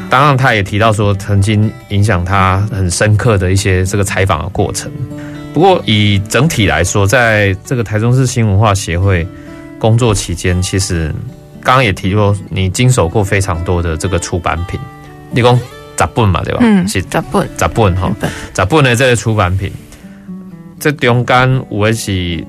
[0.09, 4.91] 当然他也提到说，曾经影响他很深刻的一些这个采访的过程。
[5.53, 9.27] 不过以整体来说，在这个台中市新文化协会
[9.79, 11.15] 工作期间，其实
[11.63, 14.81] 刚刚也提过，你经手过非常多的这个出版品。
[15.31, 15.61] 你讲
[15.95, 16.61] 杂本嘛，对吧？
[16.63, 18.11] 嗯，是杂本，杂本哈，
[18.53, 19.71] 杂本的这个出版品，
[20.81, 22.45] 这中间有的是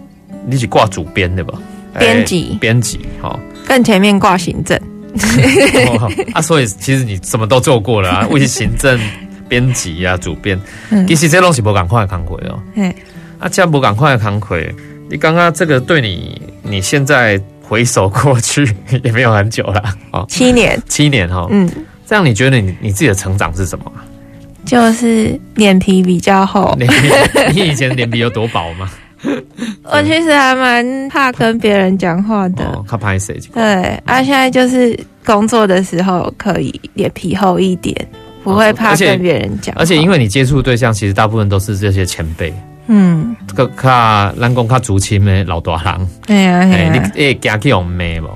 [0.48, 1.54] 你是挂主编对吧？
[2.00, 4.78] 编辑，编辑，哈，更前面挂行政
[5.88, 6.12] 哦。
[6.34, 9.00] 啊，所以其实你什么都做过了啊， 为行政、
[9.48, 10.60] 编辑啊、主编，
[11.08, 12.60] 其实这东西不赶快扛回哦。
[12.76, 12.94] 嗯，
[13.40, 14.74] 啊，这样不赶快扛回，
[15.10, 18.68] 你刚刚这个对你，你现在回首过去
[19.04, 21.70] 也没有很久了哦，七年，七年哈，嗯，
[22.08, 23.86] 这样你觉得你你自己的成长是什么？
[24.66, 26.76] 就是脸皮比较厚。
[26.80, 26.88] 你
[27.54, 28.90] 你以前脸皮有多薄吗？
[29.84, 33.40] 我其实还蛮怕跟别人讲话的，哦、怕拍谁？
[33.54, 33.64] 对，
[34.06, 37.96] 啊，现在就是工作的时候可以脸皮厚一点，
[38.44, 39.78] 不会怕跟别人讲、哦。
[39.80, 42.54] 而且因为你接触对象其实大部分都是这些前辈，
[42.88, 48.28] 嗯，这个卡兰公卡族亲的老大人，对呀、啊，对、啊、你诶，加去用妹不？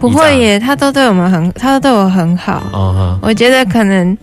[0.00, 2.62] 不会耶，他都对我们很，他都对我很好。
[2.72, 4.16] 哦，我觉得可能。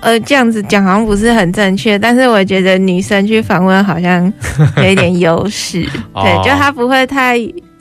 [0.00, 4.32] 呃，这样子讲好像不是很正确，但是我觉得女生去访问好像
[4.78, 7.36] 有一点优势，哦、对，就她不会太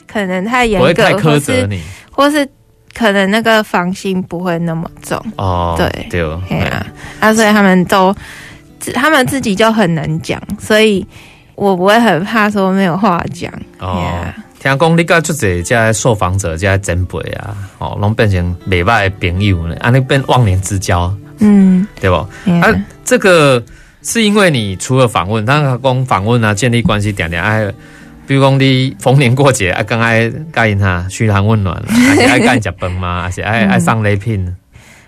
[0.08, 1.80] 可能太严格，太苛责你，
[2.12, 2.48] 或是
[2.94, 5.22] 可能那个防心不会那么重。
[5.36, 6.88] 哦，对对，对啊，
[7.20, 8.16] 啊，所以他们都
[8.96, 11.06] 他们自己就很能讲，所以
[11.54, 14.12] 我不会很怕说没有话讲哦。
[14.60, 21.16] 听讲你甲出这些受访者、这些前辈啊，哦，拢变成美外朋友呢，啊，你变忘年之交。
[21.40, 22.74] 嗯，对不.啊，
[23.06, 23.64] 这个
[24.04, 27.66] 是因为你除了访问，他讲访问啊，建立关系点点爱，
[28.26, 31.82] 比如讲你逢年过节啊，更爱盖因他嘘寒问暖，
[32.28, 33.24] 爱盖脚崩吗？
[33.24, 34.56] 还是爱爱上礼品？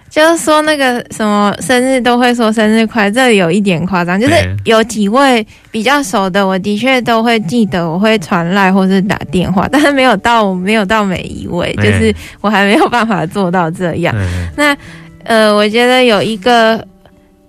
[0.09, 4.33] 就是说那个什么生日都会说生日快乐，这里有一点夸张，就是
[4.65, 12.11] 有几位比较熟的，我的确都会记得，我会传来或是打电话， 但是没有到没有到每一位，就是
[12.41, 14.15] 我还没有办法做到这样。
[14.55, 14.75] 那。
[15.23, 16.83] 呃，我觉得有一个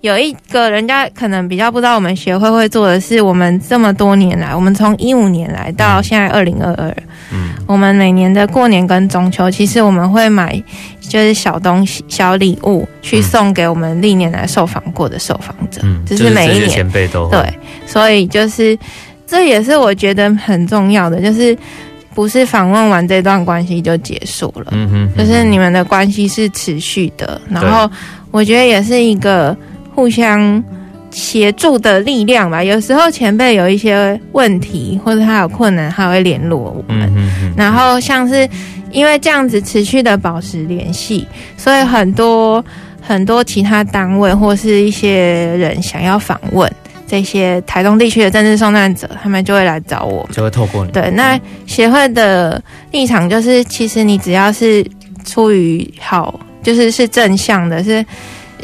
[0.01, 6.95] 有一个人家可能比较不知道，我们协会会做的是，我们这么多年来，我们从一五年来到现在二零二二，
[7.31, 10.61] 嗯，我们每年的过年跟中秋，其实我们会买
[10.99, 17.41] 就是小东西、小礼物去送给我们历年来受访过的受访者，嗯，就是每一年前辈都对，
[17.85, 18.77] 所以就是
[19.25, 21.57] 这也是我觉得很重要的，就是。
[22.13, 27.89] 不是访问完这段关系就结束了，嗯哼，就是你们的关系是持续的，然后
[28.31, 29.55] 我觉得也是一个
[29.95, 30.63] 互相
[31.09, 32.63] 协助的力量吧。
[32.63, 38.47] 有时候前辈有一些问题或者他有困难，他会联络我们，然后像是
[38.91, 42.63] 因为这样子持续的保持联系，所以很多
[43.01, 45.17] 很多其他单位或是一些
[45.55, 46.69] 人想要访问。
[47.11, 50.91] 这些台东地区的政治受难者，他们就会来找我们，就会透过你。
[50.93, 54.81] 对，那协会的立场就是，其实你只要是
[55.25, 58.05] 出于好，就是是正向的，是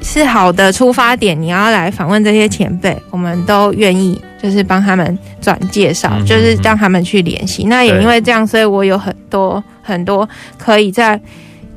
[0.01, 7.65] 是好的出发点，你要来访问这些前辈，我们都愿意，就是帮他们转介绍，就是让他们去联系。
[7.65, 11.19] 那也因为这样，所以我有很多很多可以在。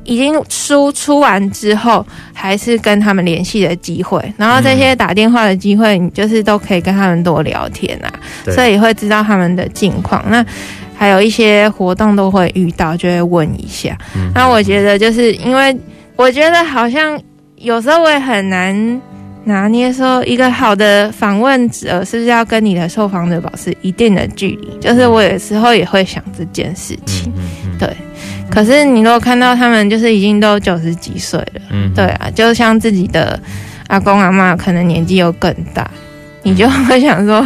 [0.03, 8.11] 已经书出完之后，还是跟他们联系的机会，然后这些打电话的机会，你就是都可以跟他们多聊天啊，
[8.43, 10.23] 对所以会知道他们的近况。
[10.29, 10.43] 那
[10.95, 13.97] 还有一些活动都会遇到，就会问一下。
[14.15, 15.75] 嗯、那我觉得就是因为
[16.15, 17.19] 我觉得好像
[17.55, 19.01] 有时候我也很难
[19.43, 24.77] 拿捏，说一个好的访问者是不是要跟你的受访者保持一定的距离？
[24.79, 27.31] 就是我有时候也会想这件事情，
[27.79, 27.89] 对。
[28.51, 33.39] 可是你如果看到他们就是已经都九十几岁了，嗯，对啊，就像自己的
[33.87, 35.89] 阿公阿妈，可能年纪又更大，
[36.43, 37.41] 你就会想说，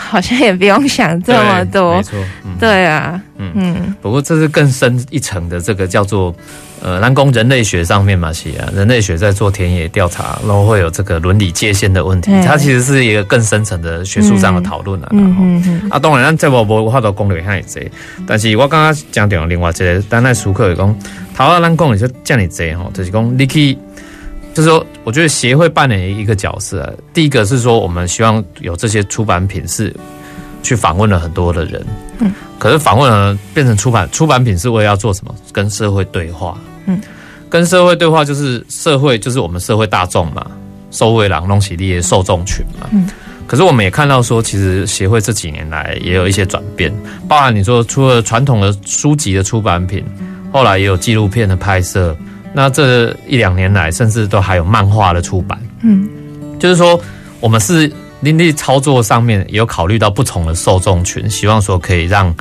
[0.00, 3.94] 好像也不用想这么多，没错，嗯、对啊，嗯嗯。
[4.00, 6.34] 不过这是更深一层的，这个叫做。
[6.82, 15.08] 呃，南宫人类学上面嘛，是啊，人类学在做田野调查，然后会有这个伦理界限的问题，它其实是一个更深层的学术上的讨论啊。
[15.10, 15.90] 嗯嗯嗯。
[15.90, 17.90] 啊，当然，咱这部无法度讲得很细，
[18.26, 20.98] 但是我刚刚讲到另外一个，但那书课讲，
[21.36, 23.76] 头啊，咱讲的就这样子吼，就是讲你可以，
[24.52, 26.92] 就是说，我觉得协会扮演一个角色啊。
[27.14, 29.94] 第一个是说，我们希望有这些出版品是
[30.62, 31.84] 去访问了很多的人，
[32.18, 35.34] 嗯，可是访问了变成出版出版品是为了要做什么？
[35.52, 36.58] 跟社会对话。
[36.86, 37.00] 嗯，
[37.48, 40.44] 跟社会对话就是社会，就是我们社会大众嘛，
[40.90, 42.88] 收为狼弄起利的受众群嘛。
[42.92, 43.08] 嗯，
[43.46, 46.92] 可是我们也看到说，其实协会这几年来也有一些转变，
[47.28, 50.04] 包含你说除了传统的书籍的出版品，
[50.52, 52.16] 后来也有纪录片的拍摄，
[52.52, 55.58] 那这一两年来，甚至都还有漫画的出版。
[55.82, 56.08] 嗯，
[56.58, 57.00] 就是说
[57.40, 57.90] 我们是
[58.20, 62.34] 林力操作上面也有考虑到不同的受众群，希望说可以让。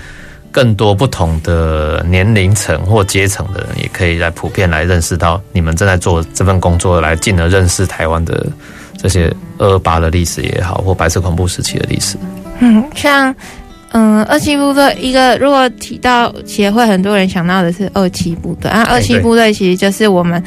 [0.52, 8.48] 更多不同的年龄层或阶层的人，也可以来普遍来认识到你们正在做这份工作，来进而认识台湾的
[8.98, 12.18] 这些二二八的历史也好，或白色恐怖时期的历史。
[12.62, 13.34] 嗯，像
[13.92, 18.84] 嗯二七部队一个，如果提到协会，很多人想到的是二七部队啊。
[18.84, 20.42] 二七部队其实就是我们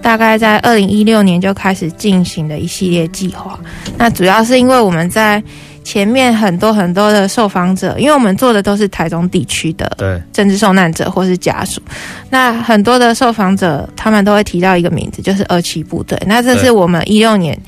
[0.00, 3.58] 大概在二零一六年就开始进行的一系列计划。
[3.98, 5.42] 那主要是因为我们在
[5.82, 11.82] 前面很多很多的受访者，因为我们做的都是台中地区的政治受难者或是家属，
[12.30, 16.18] 那很多的受访者他们都会提到一个名字，就是二七部队。
[16.26, 17.58] 那这是我们一六年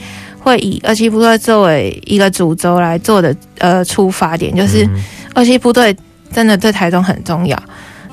[0.47, 4.88] 会以二七部队作为一个主轴来做的呃出发点，就是
[5.34, 5.97] 二七部队
[6.32, 7.61] 真的对台中很重要，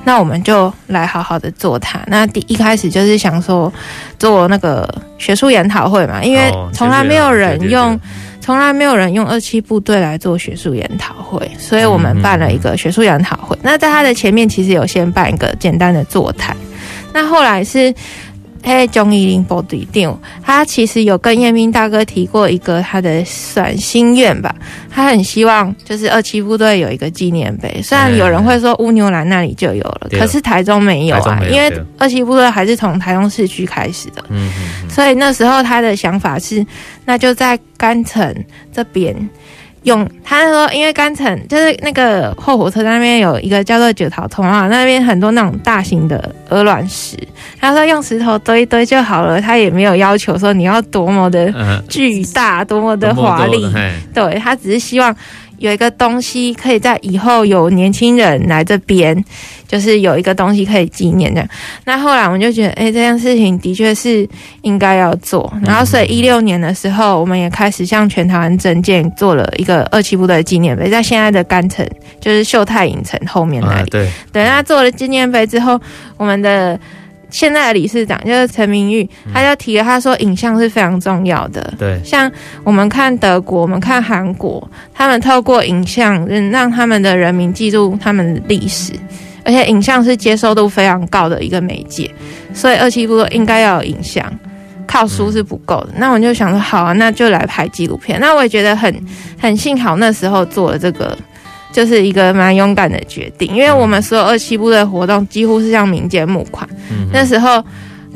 [0.03, 1.99] 那我们就来好好的做它。
[2.07, 3.71] 那第一开始就是想说
[4.17, 7.99] 做那个学术研讨会嘛，因为从来没有人用。
[8.41, 13.57] 从来没有人用二七部队来做学术研讨会，所以我们办了一个学术研讨会。
[13.61, 16.53] 那在他的前面，其实有先办一个简单的座谈。
[17.13, 17.93] 那后来是。
[18.65, 24.55] 嘿，钟义林部队长，他其实有跟彦斌大哥提过一个他的算心愿吧，
[24.89, 27.81] 他很希望就是二七部队有一个纪念碑。
[27.83, 34.23] 虽然有人会说乌牛栏那里就有了，可是台中没有啊，因为二七部队还是从台中市区开始的。
[34.29, 34.89] 嗯嗯。
[34.89, 36.65] 所以那时候他的想法是，
[37.03, 38.33] 那就在干城
[38.71, 39.13] 这边。
[39.83, 47.17] 用他说，因为干城就是那个后火车站那边有一个叫做九桃通啊，那边很多那种大型的鹅卵石，
[47.59, 51.53] 他说用石头堆一堆就好了，他也没有要求说你要多么的
[51.89, 53.65] 巨大，多么的华丽，
[54.13, 55.15] 对，他只是希望。
[55.63, 59.23] 有一个东西可以在以后有年轻人来这边，
[59.65, 61.49] 就是有一个东西可以纪念这样。
[61.85, 64.27] 那后来我们就觉得，哎，这件事情的确是
[64.63, 65.49] 应该要做。
[65.63, 71.87] 然后，所以一六年的时候，我们也开始向全台湾整建做了一个二七部队纪念碑，在现在的干城，
[72.19, 73.89] 就是秀泰影城后面那里。
[73.89, 75.79] 对，等他做了纪念碑之后，
[76.17, 76.77] 我们的。
[77.33, 81.73] 现在的理事长就是陈明玉，他就提了，他说影像是非常重要的。
[81.79, 82.31] 对，像
[82.63, 88.93] 我们看德国，我们看韩国，他们透过影像，嗯，让他们的人民记住他们的历史，
[89.43, 92.09] 而且影像是接受度非常高的一个媒介，
[92.53, 94.23] 所以二七部应该要有影像，
[94.85, 95.89] 靠书是不够的。
[95.97, 98.19] 那我就想说，好啊，那就来拍纪录片。
[98.19, 98.95] 那我也觉得很
[99.39, 101.17] 很幸好那时候做了这个。
[101.73, 106.69] 就是一个蛮勇敢的决定，因为我们所有二七部的活动几乎是向民间募款。
[106.91, 107.61] 嗯、那时候，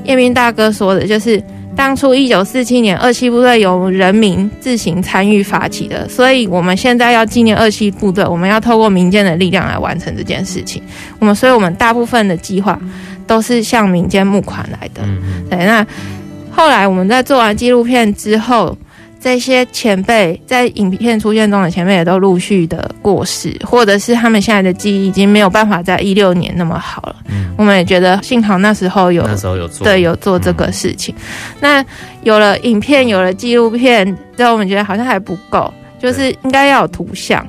[0.03, 1.41] 彦斌大哥说的就是，
[1.75, 10.81] 当初一九四七年二七部队由人民自行参与发起的，所以我们现在要纪念二七部队，我们要透过民间的力量来完成这件事情。
[11.17, 12.79] 我们，所以我们大部分的计划
[13.25, 15.01] 都是向民间募款来的。
[15.03, 15.83] 嗯、对，那
[16.51, 18.77] 后来我们在做完纪录片之后。
[19.19, 27.15] 这些前辈在影片出现中的前辈也都陆续的过世，或者是他们现在的记忆已经没有办法在一六年那么好了。
[27.27, 31.13] 嗯，我们也觉得幸好那时候有，那时候有做，对，有做这个事情。
[31.15, 31.85] 嗯、那
[32.21, 34.05] 有了影片，有了纪录片，
[34.37, 37.45] 之后我们觉得好像还不够，就是应该要有图像。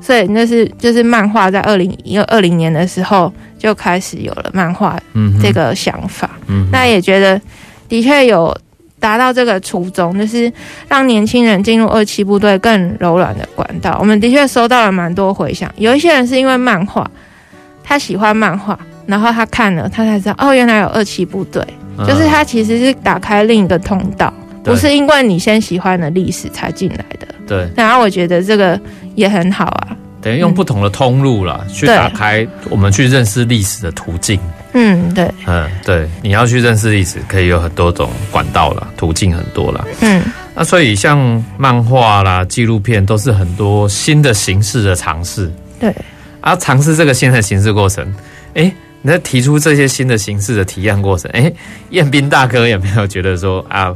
[0.00, 4.98] 所以那是就是漫画在二零一二零年的时候就开始有了漫画
[5.42, 6.30] 这个想法。
[6.46, 7.40] 嗯，那也觉得
[7.88, 8.56] 的确有。
[9.00, 10.52] 达到这个初衷，就是
[10.88, 13.96] 让年轻人进入二期部队更柔软的管道。
[14.00, 17.08] 我们的确收到了蛮多回响，有一些人是因为漫画，
[17.82, 21.62] 他喜欢漫画，然后他看了，他才知道哦，原来有二期部队，
[21.96, 24.32] 嗯、就是他其实是打开另一个通道，
[24.64, 27.26] 不是因为你先喜欢的历史才进来的。
[27.46, 28.78] 对，然后我觉得这个
[29.14, 29.96] 也很好啊。
[30.20, 34.38] 等于用不同的通路啦，嗯、去打开我们去认识历史的途径。
[34.74, 39.84] 嗯，对，嗯，对，你要去认识历史，可以有很多种管道啦，途径很多啦。
[40.00, 40.22] 嗯，
[40.54, 45.50] 那所以像漫画啦、纪录片，都是很多新的形式的尝试。
[45.80, 45.94] 对，
[46.40, 48.04] 啊，尝试这个新的形式过程，
[48.54, 51.54] 哎、欸，你在提出这些新的形式的提案过程，哎、欸，
[51.90, 53.94] 彦斌大哥有没有觉得说啊，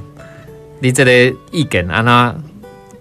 [0.80, 2.34] 你这里意见啊，那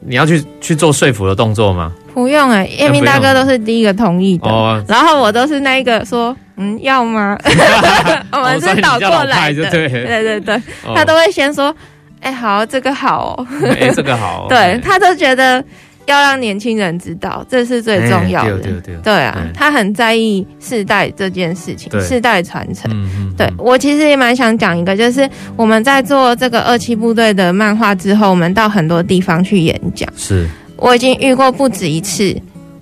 [0.02, 1.94] 你要去去做说服的动作吗？
[2.14, 7.38] 不用哎、欸，彦斌大哥都是第一个同意的，哦、然后我都是那一个说，嗯，要吗？
[8.34, 9.88] 我们是倒过来的，对。
[9.88, 10.56] 对对，
[10.86, 11.74] 哦、他都会先说，
[12.20, 15.64] 哎、欸，好，这个好、哦，哎、欸，这个好、哦， 对他都觉得
[16.06, 22.92] 要让年轻人知道，这是最重要的，欸、对，对，对，对啊，他很在意世代这件事情，世代传承。
[23.38, 30.46] 对我其实也蛮想讲一个，就是我们在做这个二期部队的漫画之后，我们到很多地方去演讲，是。
[30.82, 32.36] 我已经遇过不止一次，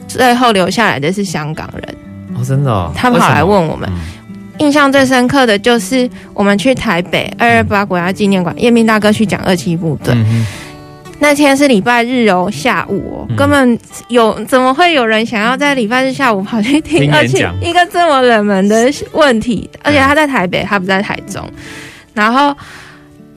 [0.07, 1.95] 最后留下来的是香港人。
[2.33, 3.99] 哦，真的、哦，他们跑来问我们，嗯、
[4.59, 10.45] 印象最深刻的就是我们去台北二二八国家纪念馆，叶斌大哥去讲二七部队，嗯、
[11.19, 13.77] 那天是礼拜日哦，下午哦，嗯、根本
[14.07, 19.69] 有怎么会有人想要在礼拜日下午跑去听而且一个这么冷门的问题？
[19.83, 21.43] 而且他在台北，他不在台中。
[22.13, 22.55] 然后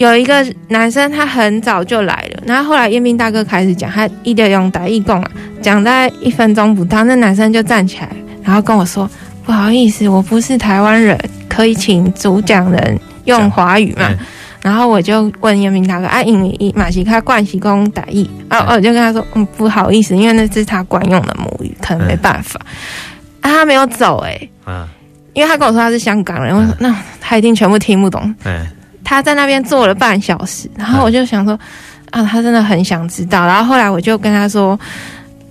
[0.02, 2.42] 有一个男生，他很早就来了。
[2.44, 5.30] 然后后来彦斌大哥开始讲，他一点用台语讲啊，
[5.62, 8.08] 讲在一分钟不到，那男生就站起来，
[8.42, 9.08] 然后跟我说
[9.46, 11.16] ：“不好意思，我不是台湾人，
[11.48, 14.10] 可以请主讲人用华语吗？”
[14.60, 22.60] 然后我就问彦斌大哥：“啊，因为马西卡惯习讲台语啊，我就跟他说：‘嗯，不好意思，因为那是他惯用的母语，可能没办法。’
[23.40, 24.88] 啊，他没有走哎、欸，嗯，
[25.32, 28.34] 因为他跟我说他是香港人，我说那他一定全部听不懂。
[28.44, 28.66] 嗯，
[29.04, 31.58] 他在那边坐了半小时，然后我就想说，
[32.10, 33.46] 啊，他真的很想知道。
[33.46, 34.78] 然后后来我就跟他说。”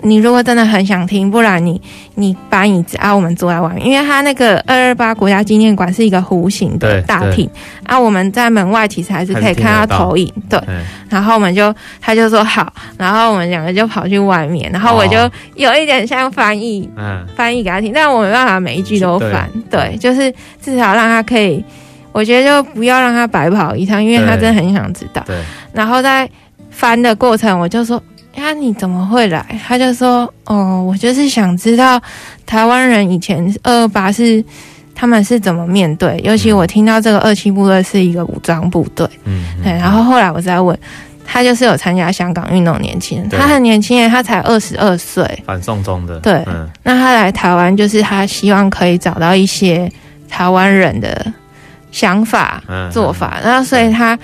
[0.04, 1.80] 你如果真的很想听，不然你
[2.16, 7.48] 你把椅子啊，我们坐在外面，因为他那个二二八国家纪念馆是一个弧形的大厅
[7.84, 10.60] 啊，我们在门外其实还是可以看到投影，对。
[11.08, 11.72] 然后我们就
[12.02, 15.18] 他就说好，然后我们两个就跑去外面，然后我就
[15.54, 21.64] 有一点像翻译，嗯，翻译给他听，但我没办法每一句都翻，对，就是至少让他可以，
[22.12, 25.24] 我觉得就不要让他白跑一趟，因为他真的很想知道。
[25.26, 25.38] 对。
[25.74, 26.30] 然后在
[26.70, 28.02] 翻的过程，我就说。
[28.36, 29.46] 呀，你怎么会来？
[29.68, 32.02] 他就说：“哦，我就是想知道
[32.46, 34.42] 台湾人以前二二八是
[34.96, 39.74] 他们是怎么面对，尤其我听到这个二七部队是一个武装部队，嗯，对。
[39.74, 40.76] 然后后来我再问
[41.26, 46.42] 他，就是有参加香港运动年轻人，他很年轻，他才二十二岁，反送中的，对。
[46.48, 49.92] 嗯，那他来台湾，就是他希望可以找到一些
[50.30, 51.34] 台湾人的
[51.92, 54.18] 想法、做法，然后所以他。”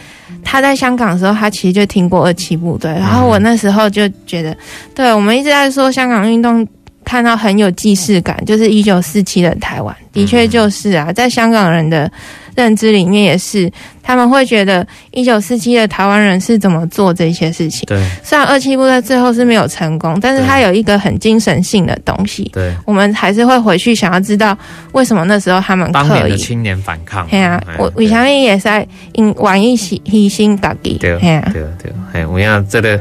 [0.44, 4.56] 他在香港的时候，他其实就听过二七部队，然后我那时候就觉得，
[4.96, 6.66] 对，我们一直在说香港运动，
[7.04, 12.10] 看到很有既视感，就是一九四七的台湾，的确就是啊，在香港人的。
[12.58, 17.86] 认知里面也是，他们会觉得一九四七的台湾人是怎么做这些事情。
[17.86, 22.50] 对，虽然二七部在最后是没有成功，但是他有一个很精神性的东西。
[22.52, 24.58] 对，我们还是会回去想要知道
[24.94, 25.92] 为什么那时候他们。
[25.92, 27.28] 当年的青年反抗。
[27.28, 30.98] 对啊，我我相信也是在因玩一些牺牲打击。
[31.00, 31.20] 对啊
[31.54, 33.00] 对啊对，哎，我想这个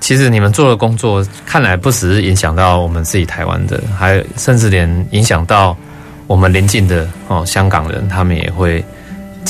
[0.00, 5.74] 其实你们做的工作，看来不只是影响到我们自己台湾的，还甚至连影响到
[6.26, 8.84] 我们邻近的哦香港人，他们也会。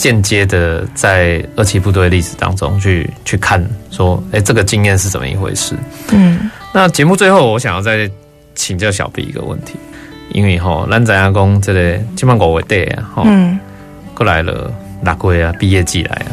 [0.01, 5.75] 间接的在二七部队历史当中去去看，说，哎，这个经验是怎么一回事？
[6.13, 8.11] 嗯，那节目最后，我想要再
[8.55, 9.75] 请教小 B 一个问题，
[10.33, 13.59] 因为吼，咱知影讲这个今晚五月底啊，吼，嗯，
[14.15, 14.73] 过来了
[15.03, 16.33] 六月啊，毕业季来啊，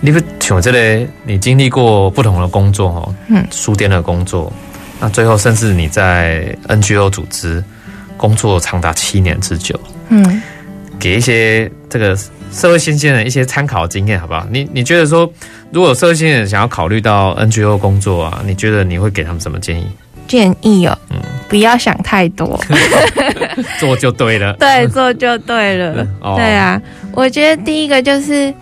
[0.00, 4.52] 你不像这个，你经历过不同的工作吼，嗯，书店的工作，
[5.00, 7.62] 那最后甚至你在 NGO 组织
[8.16, 10.42] 工作长达七年之久，嗯，
[11.00, 12.16] 给一些这个。
[12.52, 14.44] 社会新鲜人一些参考经验，好不好？
[14.50, 15.32] 你你觉得说，
[15.70, 19.86] 如果社会新鲜人想要考虑到 NGO 工作啊，你觉得你会给他们什么建议？
[20.26, 21.16] 建议哦，嗯，
[21.48, 22.60] 不要想太多，
[23.78, 24.52] 做就对了。
[24.54, 26.04] 对，做就对了。
[26.20, 26.82] 哦、对啊，
[27.12, 28.52] 我觉得第一个就是。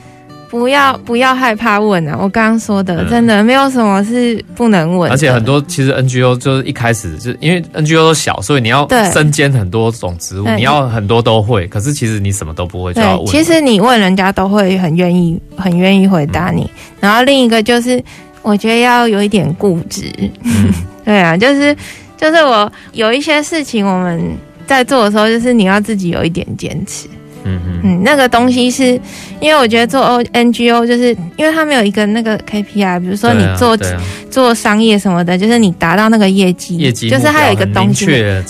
[0.50, 2.16] 不要不要害怕问啊！
[2.18, 5.10] 我刚刚说的，真的没有什么是不能问。
[5.10, 11.66] 而且很多其实 NGO 就是一开始就因为 NGO 都小，所以你要身兼很多种职务，你要很多都会。
[11.66, 13.26] 可是其实你什么都不会就要问。
[13.26, 16.68] 其实你问人家都会很愿意很愿意回答你。
[16.98, 18.02] 然后另一个就是
[18.40, 20.10] 我觉得要有一点固执。
[20.44, 20.72] 嗯，
[21.04, 21.76] 对啊，就是
[22.16, 24.34] 就是我有一些事情我们
[24.66, 27.06] 在做的时候，就是你要自己有一点坚持。
[27.48, 29.00] 嗯嗯，那个东西是
[29.40, 38.06] 因为我觉得做 O N G O 就是因为他没有一个那个 KPI，比如说你做、啊啊、做商业什么的，就是你达到那个业绩，业绩就是它有一个东西，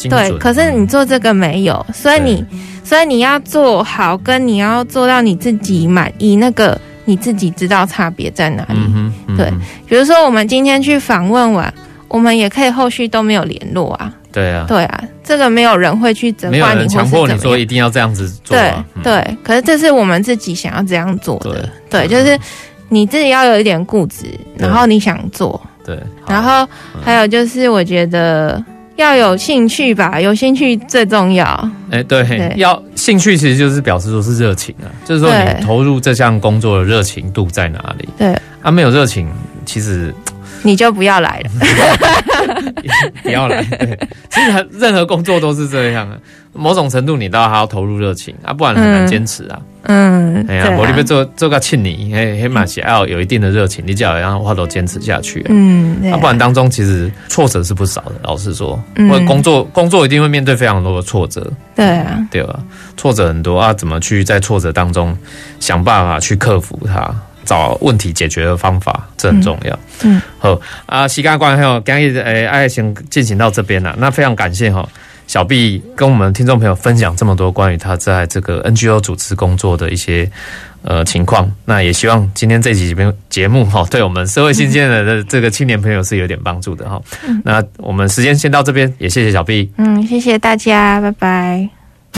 [0.09, 0.31] 对。
[0.39, 2.45] 可是你做这个没有，所以你
[2.85, 8.79] 所以你要做好，跟你要做到你自己满意，那个你自己知道差别在哪里。
[8.95, 9.53] 嗯嗯、对，
[9.87, 11.73] 比如说我们今天去访问完，
[12.09, 14.13] 我们也可以后续都没有联络啊。
[14.31, 18.57] 对啊，对啊，这个没有人会去责怪你，强迫你说一定要这样子做。
[18.57, 18.73] 对
[19.03, 21.69] 对，可是这是我们自己想要这样做的。
[21.89, 22.39] 对，就是
[22.89, 24.27] 你自己要有一点固执，
[24.57, 25.61] 然后你想做。
[25.85, 25.99] 对，
[26.29, 26.69] 然后
[27.03, 28.63] 还有就是我觉得
[28.97, 31.71] 要有兴趣吧，有兴趣最重要。
[31.91, 38.09] 哎，对，要兴趣其实就是表示说是热情啊，就是说你投入这项工作的热情度在哪里？
[38.19, 39.27] 对，啊，没有热情，
[39.65, 40.15] 其实。
[40.65, 41.51] 你就不要来了，
[43.23, 43.63] 不要来。
[43.63, 43.99] 对，
[44.31, 46.21] 其实任何工作都是这样的，
[46.53, 49.61] 某种程度你都要还要投入热情啊，不然很难坚持啊。
[49.83, 55.45] 嗯，哎呀，我这边做做个庆你，嘿，黑马鞋要有一定的热情，你只要让话都坚持下去。
[55.49, 58.13] 嗯，啊，不然当中其实挫折是不少的。
[58.23, 58.79] 老实说，
[59.11, 61.51] 我工作工作一定会面对非常多的挫折。
[61.75, 62.61] 对啊，对吧？
[62.97, 65.17] 挫折很多啊，怎么去在挫折当中
[65.61, 67.15] 想办法去克服它？
[67.49, 69.73] 找问题解决的方法，这很重要。
[70.03, 73.95] 嗯，嗯好啊，时间关系哦，今日诶，爱先进行到这边了。
[73.99, 74.87] 那非常感谢哈，
[75.27, 80.31] 小毕跟我们听众朋友分享这么多关于他在这个 NGO 组织工作的一些。
[80.83, 87.03] 呃，情况，那也希望今天这期节节目哈，对我们社会新鲜人的这个青年朋友是有点帮助的哈。
[87.27, 89.69] 嗯、那我们时间先到这边，也谢谢小毕。
[89.77, 91.78] 嗯，谢谢大家，拜拜。